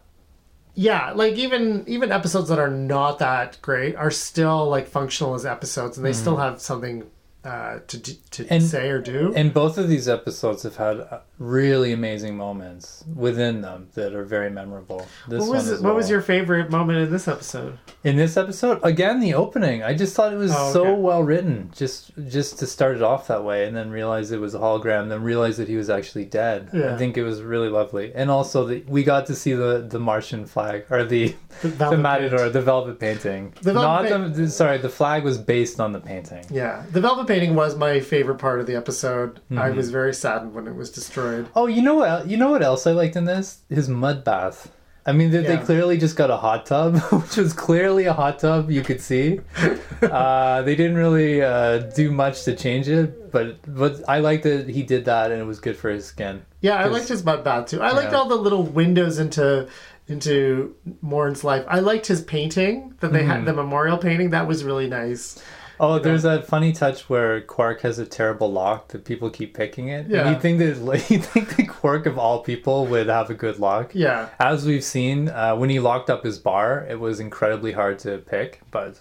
yeah, 0.75 1.11
like 1.11 1.33
even 1.35 1.83
even 1.87 2.11
episodes 2.11 2.47
that 2.49 2.59
are 2.59 2.69
not 2.69 3.19
that 3.19 3.57
great 3.61 3.95
are 3.95 4.11
still 4.11 4.69
like 4.69 4.87
functional 4.87 5.33
as 5.35 5.45
episodes, 5.45 5.97
and 5.97 6.05
they 6.05 6.13
still 6.13 6.33
Mm-hmm. 6.33 6.41
have 6.43 6.61
something 6.61 7.03
uh, 7.43 7.79
to 7.87 7.99
to 8.31 8.45
And- 8.49 8.63
say 8.63 8.89
or 8.89 8.99
do. 8.99 9.33
And 9.35 9.53
both 9.53 9.77
of 9.77 9.87
these 9.87 10.07
episodes 10.09 10.63
have 10.63 10.75
had 10.75 10.99
uh, 10.99 11.19
really 11.37 11.93
amazing 11.93 12.35
moments 12.35 13.03
within 13.15 13.61
them 13.61 13.87
that 13.95 14.13
are 14.13 14.25
very 14.25 14.49
memorable. 14.49 15.07
This 15.27 15.39
what 15.41 15.49
was 15.49 15.81
what 15.81 15.95
was 15.95 16.09
your 16.09 16.21
favorite 16.21 16.69
moment 16.69 16.99
in 16.99 17.11
this 17.11 17.27
episode? 17.27 17.77
in 18.03 18.15
this 18.15 18.37
episode? 18.37 18.79
Again, 18.83 19.19
the 19.19 19.33
opening. 19.33 19.83
I 19.83 19.93
just 19.93 20.15
thought 20.15 20.31
it 20.33 20.37
was 20.37 20.51
Oh, 20.55 20.71
so 20.73 20.93
well 20.95 21.21
written. 21.23 21.71
Just 21.75 22.11
just 22.27 22.59
to 22.59 22.67
start 22.67 22.95
it 22.97 23.01
off 23.03 23.27
that 23.27 23.43
way, 23.43 23.65
and 23.67 23.75
then 23.75 23.89
realize 23.89 24.31
it 24.31 24.39
was 24.39 24.53
a 24.55 24.59
hologram, 24.59 25.09
then 25.09 25.21
realize 25.23 25.57
that 25.57 25.67
he 25.67 25.75
was 25.77 25.89
actually 25.89 26.25
dead. 26.25 26.69
Yeah. 26.73 26.93
I 26.93 26.97
think 26.97 27.17
it 27.17 27.23
was 27.23 27.41
really 27.41 27.69
lovely, 27.69 28.11
and 28.13 28.29
also 28.29 28.65
that 28.65 28.87
we 28.89 29.03
got 29.03 29.25
to 29.27 29.35
see 29.35 29.53
the 29.53 29.85
the 29.89 29.99
Martian 29.99 30.45
flag 30.45 30.85
or 30.89 31.03
the 31.03 31.35
The, 31.61 31.67
the 31.67 31.69
velvet 31.69 31.97
matador, 31.99 32.39
paint. 32.39 32.53
the 32.53 32.61
velvet 32.61 32.99
painting. 32.99 33.53
The 33.61 33.73
velvet 33.73 34.09
Not 34.09 34.33
the 34.35 34.49
sorry, 34.49 34.77
the 34.77 34.89
flag 34.89 35.23
was 35.23 35.37
based 35.37 35.79
on 35.79 35.91
the 35.93 35.99
painting. 35.99 36.45
Yeah, 36.49 36.83
the 36.91 37.01
velvet 37.01 37.27
painting 37.29 37.55
was 37.55 37.75
my 37.77 37.99
favorite 38.01 38.39
part 38.39 38.59
of 38.59 38.65
the 38.67 38.75
episode. 38.75 39.35
Mm-hmm. 39.35 39.59
I 39.59 39.69
was 39.69 39.89
very 39.91 40.13
saddened 40.13 40.53
when 40.53 40.67
it 40.67 40.75
was 40.75 40.89
destroyed. 40.91 41.47
Oh, 41.55 41.67
you 41.67 41.81
know 41.81 41.95
what? 41.95 42.27
You 42.27 42.35
know 42.37 42.49
what 42.51 42.61
else 42.61 42.85
I 42.85 42.91
liked 42.91 43.15
in 43.15 43.23
this? 43.25 43.59
His 43.69 43.87
mud 43.87 44.23
bath. 44.25 44.71
I 45.05 45.11
mean, 45.13 45.31
they, 45.31 45.41
they 45.41 45.57
clearly 45.57 45.97
just 45.97 46.15
got 46.17 46.29
a 46.29 46.37
hot 46.37 46.65
tub, 46.67 46.97
which 47.11 47.37
was 47.37 47.53
clearly 47.53 48.05
a 48.05 48.13
hot 48.13 48.37
tub. 48.39 48.69
You 48.69 48.81
could 48.83 49.01
see. 49.01 49.39
uh, 50.01 50.61
they 50.63 50.75
didn't 50.75 50.97
really 50.97 51.41
uh, 51.41 51.77
do 51.95 52.11
much 52.11 52.43
to 52.43 52.55
change 52.55 52.87
it, 52.89 53.31
but 53.31 53.57
but 53.73 54.01
I 54.07 54.19
liked 54.19 54.43
that 54.43 54.69
he 54.69 54.83
did 54.83 55.05
that, 55.05 55.31
and 55.31 55.41
it 55.41 55.45
was 55.45 55.59
good 55.59 55.77
for 55.77 55.89
his 55.89 56.05
skin. 56.05 56.43
Yeah, 56.61 56.75
I 56.75 56.85
liked 56.85 57.07
his 57.07 57.23
mud 57.23 57.43
bath 57.43 57.67
too. 57.69 57.81
I 57.81 57.91
liked 57.91 58.11
Yeah. 58.11 58.17
all 58.19 58.27
the 58.27 58.35
little 58.35 58.63
windows 58.63 59.17
into 59.19 59.67
into 60.07 60.75
Morn's 61.01 61.43
life. 61.43 61.63
I 61.67 61.79
liked 61.79 62.07
his 62.07 62.21
painting 62.21 62.93
that 62.99 63.13
they 63.13 63.19
Mm-hmm. 63.21 63.29
had 63.29 63.45
the 63.45 63.53
memorial 63.53 63.97
painting. 63.97 64.31
That 64.31 64.47
was 64.47 64.63
really 64.63 64.87
nice. 64.87 65.41
Oh, 65.79 65.97
there's 65.99 66.23
that 66.23 66.45
funny 66.45 66.73
touch 66.73 67.09
where 67.09 67.39
Quark 67.41 67.81
has 67.81 67.99
a 67.99 68.05
terrible 68.05 68.51
lock 68.51 68.89
that 68.89 69.05
people 69.05 69.29
keep 69.29 69.53
picking 69.53 69.87
it. 69.87 70.07
Yeah. 70.07 70.27
And 70.27 70.35
you 70.35 70.41
think 70.41 70.59
that 70.59 70.75
you 71.09 71.19
think 71.19 71.55
that 71.55 71.69
Quark 71.69 72.05
of 72.05 72.17
all 72.17 72.39
people 72.41 72.85
would 72.87 73.07
have 73.07 73.29
a 73.29 73.33
good 73.33 73.59
lock. 73.59 73.91
Yeah, 73.95 74.29
As 74.39 74.65
we've 74.65 74.83
seen, 74.83 75.29
uh, 75.29 75.55
when 75.55 75.69
he 75.69 75.79
locked 75.79 76.09
up 76.09 76.23
his 76.23 76.37
bar, 76.37 76.85
it 76.89 76.99
was 76.99 77.19
incredibly 77.19 77.71
hard 77.71 77.99
to 77.99 78.17
pick. 78.17 78.59
But 78.71 78.99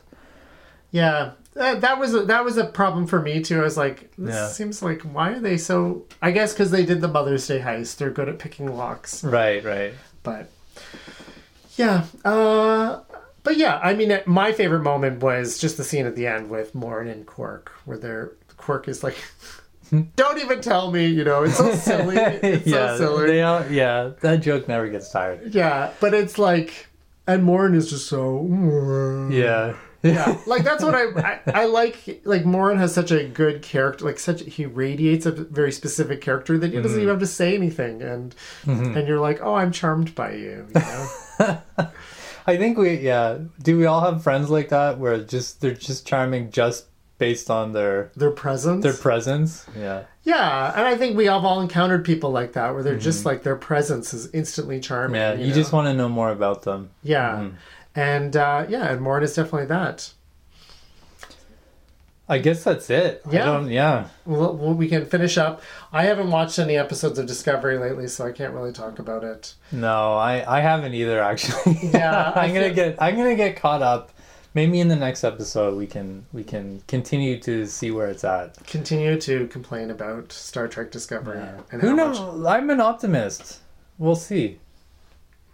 yeah. 0.91 1.33
That, 1.55 1.81
that 1.81 1.99
was 1.99 2.15
a, 2.15 2.23
that 2.27 2.45
was 2.45 2.57
a 2.57 2.67
problem 2.67 3.09
for 3.09 3.21
me 3.21 3.43
too. 3.43 3.59
I 3.59 3.65
was 3.65 3.77
like, 3.77 4.13
this 4.17 4.35
Yeah. 4.37 4.47
seems 4.47 4.81
like 4.81 5.03
why 5.03 5.31
are 5.33 5.41
they 5.41 5.57
so? 5.59 6.05
I 6.23 6.31
guess 6.31 6.53
because 6.53 6.71
they 6.71 6.85
did 6.87 7.01
the 7.01 7.09
Mother's 7.09 7.49
Day 7.49 7.59
heist. 7.59 7.97
They're 7.97 8.11
good 8.11 8.29
at 8.29 8.39
picking 8.39 8.77
locks. 8.77 9.25
right, 9.25 9.65
right. 9.65 9.95
but 10.23 10.49
yeah 11.77 12.05
uh 12.25 13.01
but 13.49 13.57
yeah 13.57 13.79
i 13.83 13.95
mean 13.95 14.21
my 14.27 14.53
favorite 14.53 14.83
moment 14.83 15.23
was 15.23 15.59
just 15.59 15.77
the 15.79 15.85
scene 15.85 16.07
at 16.07 16.15
the 16.17 16.27
end 16.27 16.51
with 16.51 16.75
Morn 16.75 17.09
and 17.09 17.27
Quark 17.27 17.73
where 17.87 17.97
their 17.99 18.33
Quark 18.57 18.89
is 18.89 19.03
like 19.03 19.17
don't 20.17 20.39
even 20.39 20.61
tell 20.61 20.91
me 20.91 21.07
you 21.07 21.25
know 21.25 21.45
it's 21.45 21.57
so 21.57 21.73
silly 21.75 22.17
it's 22.19 22.67
yeah, 22.75 22.97
so 22.97 23.17
silly 23.17 23.27
They 23.29 23.43
are, 23.43 23.67
yeah, 23.71 24.11
that 24.21 24.43
joke 24.43 24.69
never 24.69 24.89
gets 24.89 25.11
tired. 25.11 25.55
yeah 25.55 25.93
but 26.01 26.13
it's 26.15 26.39
like 26.39 26.89
and 27.27 27.43
Morn 27.43 27.75
is 27.75 27.89
just 27.91 28.07
so 28.09 29.29
Yeah. 29.31 29.75
yeah 30.03 30.39
like 30.47 30.63
that's 30.63 30.85
what 30.85 30.95
I, 30.95 31.07
I 31.31 31.41
i 31.63 31.65
like 31.65 32.21
like 32.25 32.45
Morn 32.45 32.79
has 32.79 32.95
such 32.95 33.11
a 33.11 33.25
good 33.25 33.63
character 33.63 34.05
like 34.05 34.21
such 34.21 34.43
he 34.43 34.65
radiates 34.65 35.27
a 35.27 35.33
very 35.33 35.73
specific 35.73 36.21
character 36.21 36.57
that 36.57 36.69
he 36.69 36.75
Mm-hmm. 36.75 36.83
doesn't 36.85 36.99
even 37.01 37.09
have 37.15 37.19
to 37.19 37.27
say 37.27 37.57
anything 37.57 38.01
and 38.03 38.33
and 38.67 39.09
you're 39.09 39.19
like 39.19 39.41
oh 39.43 39.55
i'm 39.55 39.73
charmed 39.73 40.15
by 40.15 40.35
you 40.35 40.69
you 40.73 40.81
know 40.81 41.61
I 42.49 42.57
think 42.57 42.79
we, 42.79 42.95
yeah. 42.95 43.39
Do 43.63 43.77
we 43.77 43.85
all 43.85 44.01
have 44.01 44.23
friends 44.23 44.49
like 44.49 44.71
that 44.71 44.99
where 44.99 45.19
just 45.23 45.61
they're 45.61 45.75
just 45.75 46.07
charming 46.07 46.51
just 46.51 46.87
based 47.19 47.51
on 47.51 47.73
their 47.73 48.11
their 48.17 48.31
presence 48.31 48.83
their 48.83 48.95
presence? 48.95 49.67
Yeah. 49.77 50.05
Yeah, 50.23 50.73
and 50.75 50.87
I 50.87 50.97
think 50.97 51.17
we 51.17 51.27
have 51.27 51.45
all 51.45 51.61
encountered 51.61 52.05
people 52.05 52.31
like 52.31 52.55
that 52.55 52.73
where 52.73 52.83
they're 52.83 52.99
just 52.99 53.25
like 53.25 53.43
their 53.43 53.57
presence 53.57 54.15
is 54.15 54.31
instantly 54.33 54.81
charming. 54.81 55.21
Mm-hmm. 55.21 55.41
Yeah, 55.41 55.45
you, 55.45 55.51
know? 55.51 55.55
just 55.55 55.73
want 55.73 55.89
to 55.89 55.95
know 55.95 56.09
more 56.09 56.31
about 56.31 56.63
them. 56.63 56.91
yeah, 57.03 57.49
and 57.95 58.37
uh, 58.37 58.67
yeah, 58.69 58.93
and 58.93 59.01
Morn 59.01 59.23
is 59.23 59.35
definitely 59.35 59.67
that. 59.67 60.13
I 62.31 62.39
guess 62.39 62.63
that's 62.63 62.91
it. 62.91 63.23
Yeah. 63.31 63.65
yeah. 63.65 64.09
Well, 64.27 64.55
well, 64.55 64.75
we 64.75 64.89
can 64.89 65.07
finish 65.07 65.39
up. 65.39 65.63
I 65.93 66.03
haven't 66.05 66.31
watched 66.31 66.59
any 66.59 66.77
episodes 66.77 67.19
of 67.19 67.27
Discovery 67.27 67.79
lately, 67.79 68.07
so 68.07 68.27
I 68.27 68.33
can't 68.33 68.53
really 68.53 68.73
talk 68.73 68.99
about 68.99 69.25
it. 69.25 69.55
No, 69.73 70.15
I 70.15 70.59
I 70.59 70.61
haven't 70.61 70.95
either 70.95 71.21
actually. 71.23 71.79
Yeah, 71.93 72.33
I'm 72.37 72.53
gonna 72.53 72.75
get 72.75 73.01
I'm 73.01 73.17
gonna 73.17 73.35
get 73.35 73.57
caught 73.57 73.83
up. 73.83 74.11
Maybe 74.55 74.81
in 74.81 74.89
the 74.89 74.97
next 74.97 75.25
episode 75.25 75.77
we 75.77 75.87
can 75.87 76.27
we 76.33 76.43
can 76.45 76.83
continue 76.87 77.39
to 77.41 77.67
see 77.67 77.91
where 77.91 78.09
it's 78.09 78.25
at. 78.25 78.55
Continue 78.67 79.19
to 79.21 79.47
complain 79.49 79.91
about 79.91 80.33
Star 80.33 80.69
Trek 80.69 80.91
Discovery 80.91 81.41
and 81.73 81.81
Who 81.81 81.95
knows? 81.97 82.19
much 82.21 82.47
I'm 82.47 82.69
an 82.71 82.81
optimist. 82.81 83.61
We'll 83.99 84.17
see. 84.17 84.59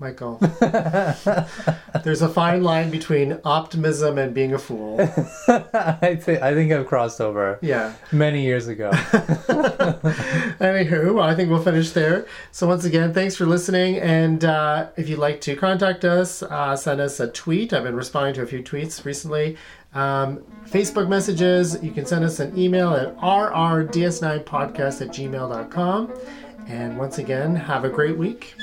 Michael. 0.04 0.36
There's 2.04 2.20
a 2.20 2.28
fine 2.28 2.62
line 2.62 2.90
between 2.90 3.40
optimism 3.44 4.18
and 4.18 4.34
being 4.34 4.52
a 4.52 4.58
fool. 4.58 5.00
I 5.48 6.16
think 6.20 6.42
I 6.42 6.52
think 6.52 6.70
I've 6.72 6.86
crossed 6.86 7.20
over 7.22 7.58
Yeah. 7.62 7.94
many 8.12 8.42
years 8.42 8.68
ago. 8.68 8.90
Anywho, 10.60 11.22
I 11.22 11.34
think 11.34 11.48
we'll 11.50 11.62
finish 11.62 11.90
there. 11.92 12.26
So 12.52 12.66
once 12.66 12.84
again, 12.84 13.14
thanks 13.14 13.34
for 13.36 13.46
listening. 13.46 13.96
And 13.98 14.44
uh, 14.44 14.88
if 14.96 15.08
you'd 15.08 15.18
like 15.18 15.40
to 15.42 15.56
contact 15.56 16.04
us, 16.04 16.42
uh, 16.42 16.76
send 16.76 17.00
us 17.00 17.18
a 17.20 17.28
tweet. 17.28 17.72
I've 17.72 17.84
been 17.84 17.96
responding 17.96 18.34
to 18.34 18.42
a 18.42 18.46
few 18.46 18.62
tweets 18.62 19.04
recently. 19.06 19.56
Um, 19.94 20.42
Facebook 20.68 21.08
messages. 21.08 21.78
You 21.82 21.92
can 21.92 22.04
send 22.04 22.24
us 22.24 22.40
an 22.40 22.56
email 22.58 22.92
at 22.94 23.16
rrds9podcast 23.18 25.00
at 25.00 25.08
gmail.com. 25.08 26.12
And 26.66 26.96
once 26.98 27.18
again, 27.18 27.54
have 27.54 27.84
a 27.84 27.90
great 27.90 28.16
week. 28.16 28.54